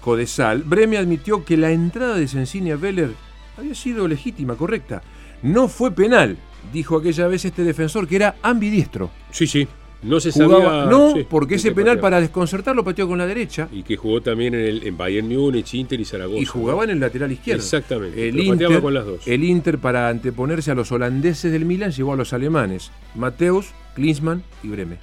Codesal, 0.00 0.62
Breme 0.64 0.98
admitió 0.98 1.44
que 1.44 1.56
la 1.56 1.70
entrada 1.70 2.16
de 2.16 2.26
Sensini 2.26 2.72
a 2.72 2.76
Vélez 2.76 3.10
había 3.56 3.74
sido 3.74 4.08
legítima, 4.08 4.56
correcta. 4.56 5.02
No 5.42 5.68
fue 5.68 5.92
penal, 5.92 6.36
dijo 6.72 6.96
aquella 6.96 7.26
vez 7.28 7.44
este 7.44 7.62
defensor, 7.62 8.08
que 8.08 8.16
era 8.16 8.36
ambidiestro. 8.42 9.10
Sí, 9.30 9.46
sí. 9.46 9.68
No 10.02 10.18
se 10.18 10.32
Jugaba- 10.32 10.62
sabía. 10.82 10.84
no, 10.90 11.12
sí, 11.14 11.24
porque 11.30 11.56
sí, 11.60 11.68
ese 11.68 11.74
penal 11.76 11.90
pateaba. 11.94 12.00
para 12.02 12.20
desconcertarlo 12.22 12.82
pateó 12.82 13.06
con 13.06 13.18
la 13.18 13.26
derecha 13.26 13.68
Y 13.70 13.84
que 13.84 13.96
jugó 13.96 14.20
también 14.20 14.52
en, 14.54 14.60
el, 14.66 14.84
en 14.84 14.96
Bayern 14.96 15.28
Múnich, 15.28 15.74
Inter 15.74 16.00
y 16.00 16.04
Zaragoza. 16.04 16.40
y 16.40 16.44
jugaba 16.44 16.82
en 16.82 16.90
el 16.90 16.98
lateral 16.98 17.30
izquierdo. 17.30 17.62
Exactamente. 17.62 18.28
El 18.28 18.40
Inter, 18.40 18.80
con 18.82 18.94
las 18.94 19.06
dos. 19.06 19.20
el 19.28 19.44
Inter, 19.44 19.78
para 19.78 20.08
anteponerse 20.08 20.72
a 20.72 20.74
los 20.74 20.90
holandeses 20.90 21.52
del 21.52 21.64
Milan, 21.64 21.92
llevó 21.92 22.14
a 22.14 22.16
los 22.16 22.32
alemanes, 22.32 22.90
Mateus, 23.14 23.66
Klinsmann 23.94 24.42
y 24.62 24.68
Breme. 24.68 24.98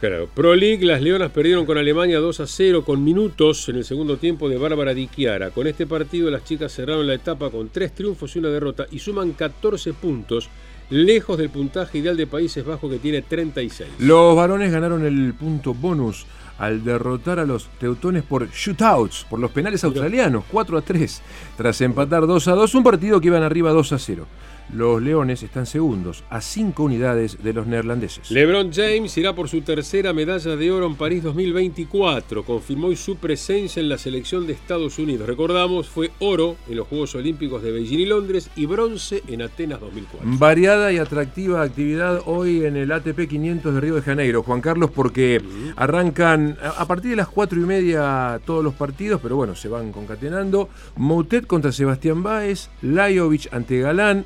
Claro. 0.00 0.30
Pro 0.34 0.54
League, 0.54 0.86
las 0.86 1.02
Leonas 1.02 1.30
perdieron 1.30 1.66
con 1.66 1.76
Alemania 1.76 2.20
2 2.20 2.40
a 2.40 2.46
0 2.46 2.84
con 2.86 3.04
minutos 3.04 3.68
en 3.68 3.76
el 3.76 3.84
segundo 3.84 4.16
tiempo 4.16 4.48
de 4.48 4.56
Bárbara 4.56 4.94
Di 4.94 5.08
Chiara. 5.08 5.50
Con 5.50 5.66
este 5.66 5.86
partido 5.86 6.30
las 6.30 6.42
chicas 6.42 6.72
cerraron 6.72 7.06
la 7.06 7.12
etapa 7.12 7.50
con 7.50 7.68
tres 7.68 7.94
triunfos 7.94 8.34
y 8.34 8.38
una 8.38 8.48
derrota 8.48 8.86
y 8.90 8.98
suman 8.98 9.32
14 9.32 9.92
puntos, 9.92 10.48
lejos 10.88 11.36
del 11.36 11.50
puntaje 11.50 11.98
ideal 11.98 12.16
de 12.16 12.26
Países 12.26 12.64
Bajos 12.64 12.90
que 12.90 12.98
tiene 12.98 13.20
36. 13.20 13.90
Los 13.98 14.34
varones 14.34 14.72
ganaron 14.72 15.04
el 15.04 15.34
punto 15.34 15.74
bonus 15.74 16.24
al 16.56 16.82
derrotar 16.82 17.38
a 17.38 17.44
los 17.44 17.68
teutones 17.78 18.22
por 18.22 18.50
shootouts, 18.50 19.26
por 19.28 19.38
los 19.38 19.50
penales 19.50 19.84
australianos, 19.84 20.44
4 20.50 20.78
a 20.78 20.82
3, 20.82 21.22
tras 21.58 21.80
empatar 21.82 22.26
2 22.26 22.48
a 22.48 22.52
2, 22.52 22.74
un 22.74 22.82
partido 22.82 23.20
que 23.20 23.28
iban 23.28 23.42
arriba 23.42 23.70
2 23.70 23.92
a 23.92 23.98
0. 23.98 24.26
Los 24.72 25.02
leones 25.02 25.42
están 25.42 25.66
segundos, 25.66 26.22
a 26.30 26.40
5 26.40 26.82
unidades 26.82 27.42
de 27.42 27.52
los 27.52 27.66
neerlandeses. 27.66 28.30
LeBron 28.30 28.72
James 28.72 29.16
irá 29.18 29.34
por 29.34 29.48
su 29.48 29.62
tercera 29.62 30.12
medalla 30.12 30.54
de 30.54 30.70
oro 30.70 30.86
en 30.86 30.94
París 30.94 31.24
2024. 31.24 32.44
Confirmó 32.44 32.86
hoy 32.86 32.96
su 32.96 33.16
presencia 33.16 33.80
en 33.80 33.88
la 33.88 33.98
selección 33.98 34.46
de 34.46 34.52
Estados 34.52 34.98
Unidos. 34.98 35.26
Recordamos, 35.26 35.88
fue 35.88 36.12
oro 36.20 36.56
en 36.68 36.76
los 36.76 36.86
Juegos 36.86 37.14
Olímpicos 37.16 37.62
de 37.62 37.72
Beijing 37.72 37.98
y 37.98 38.06
Londres 38.06 38.50
y 38.54 38.66
bronce 38.66 39.22
en 39.26 39.42
Atenas 39.42 39.80
2004. 39.80 40.28
Variada 40.38 40.92
y 40.92 40.98
atractiva 40.98 41.62
actividad 41.62 42.22
hoy 42.26 42.64
en 42.64 42.76
el 42.76 42.92
ATP 42.92 43.28
500 43.28 43.74
de 43.74 43.80
Río 43.80 43.94
de 43.96 44.02
Janeiro, 44.02 44.42
Juan 44.42 44.60
Carlos, 44.60 44.90
porque 44.92 45.42
arrancan 45.76 46.56
a 46.62 46.86
partir 46.86 47.10
de 47.10 47.16
las 47.16 47.28
4 47.28 47.60
y 47.60 47.64
media 47.64 48.40
todos 48.44 48.62
los 48.62 48.74
partidos, 48.74 49.20
pero 49.20 49.34
bueno, 49.36 49.56
se 49.56 49.68
van 49.68 49.90
concatenando. 49.90 50.68
Moutet 50.96 51.46
contra 51.46 51.72
Sebastián 51.72 52.22
Báez, 52.22 52.68
Lajovic 52.82 53.52
ante 53.52 53.80
Galán, 53.80 54.24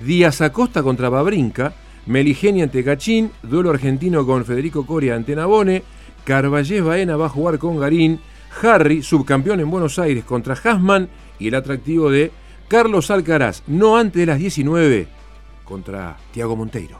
Díaz 0.00 0.40
Acosta 0.40 0.82
contra 0.82 1.08
Babrinca, 1.08 1.74
Meligeni 2.06 2.62
ante 2.62 2.84
Cachín, 2.84 3.30
duelo 3.42 3.70
argentino 3.70 4.26
con 4.26 4.44
Federico 4.44 4.84
Coria 4.86 5.14
ante 5.14 5.34
Nabone, 5.34 5.82
Carballés 6.24 6.82
Baena 6.82 7.16
va 7.16 7.26
a 7.26 7.30
jugar 7.30 7.58
con 7.58 7.78
Garín, 7.78 8.20
Harry, 8.62 9.02
subcampeón 9.02 9.60
en 9.60 9.70
Buenos 9.70 9.98
Aires 9.98 10.24
contra 10.24 10.54
Hasman 10.54 11.08
y 11.38 11.48
el 11.48 11.54
atractivo 11.54 12.10
de 12.10 12.30
Carlos 12.68 13.10
Alcaraz, 13.10 13.62
no 13.66 13.96
antes 13.96 14.20
de 14.20 14.26
las 14.26 14.38
19, 14.38 15.06
contra 15.64 16.16
Tiago 16.32 16.56
Monteiro. 16.56 16.98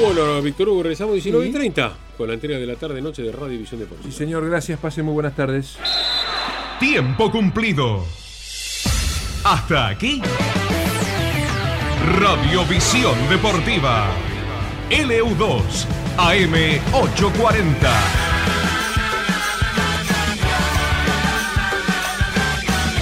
Bueno, 0.00 0.42
Víctor 0.42 0.68
Hugo, 0.68 0.82
regresamos 0.82 1.14
19 1.14 1.46
y 1.46 1.52
30 1.52 1.96
con 2.16 2.28
la 2.28 2.34
entrega 2.34 2.58
de 2.58 2.66
la 2.66 2.74
tarde-noche 2.74 3.22
de 3.22 3.30
Radio 3.30 3.58
Visión 3.58 3.80
Deportiva. 3.80 4.10
Sí, 4.10 4.16
señor, 4.16 4.44
gracias, 4.48 4.78
pase 4.80 5.02
muy 5.02 5.14
buenas 5.14 5.36
tardes. 5.36 5.78
Tiempo 6.80 7.30
cumplido. 7.30 8.04
Hasta 9.44 9.88
aquí. 9.88 10.22
Radiovisión 12.18 13.14
Deportiva. 13.28 14.06
LU2 14.90 15.86
AM 16.16 16.54
840. 16.94 17.90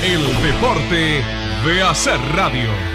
El 0.03 0.43
deporte 0.43 1.23
de 1.65 1.83
hacer 1.83 2.19
radio. 2.35 2.92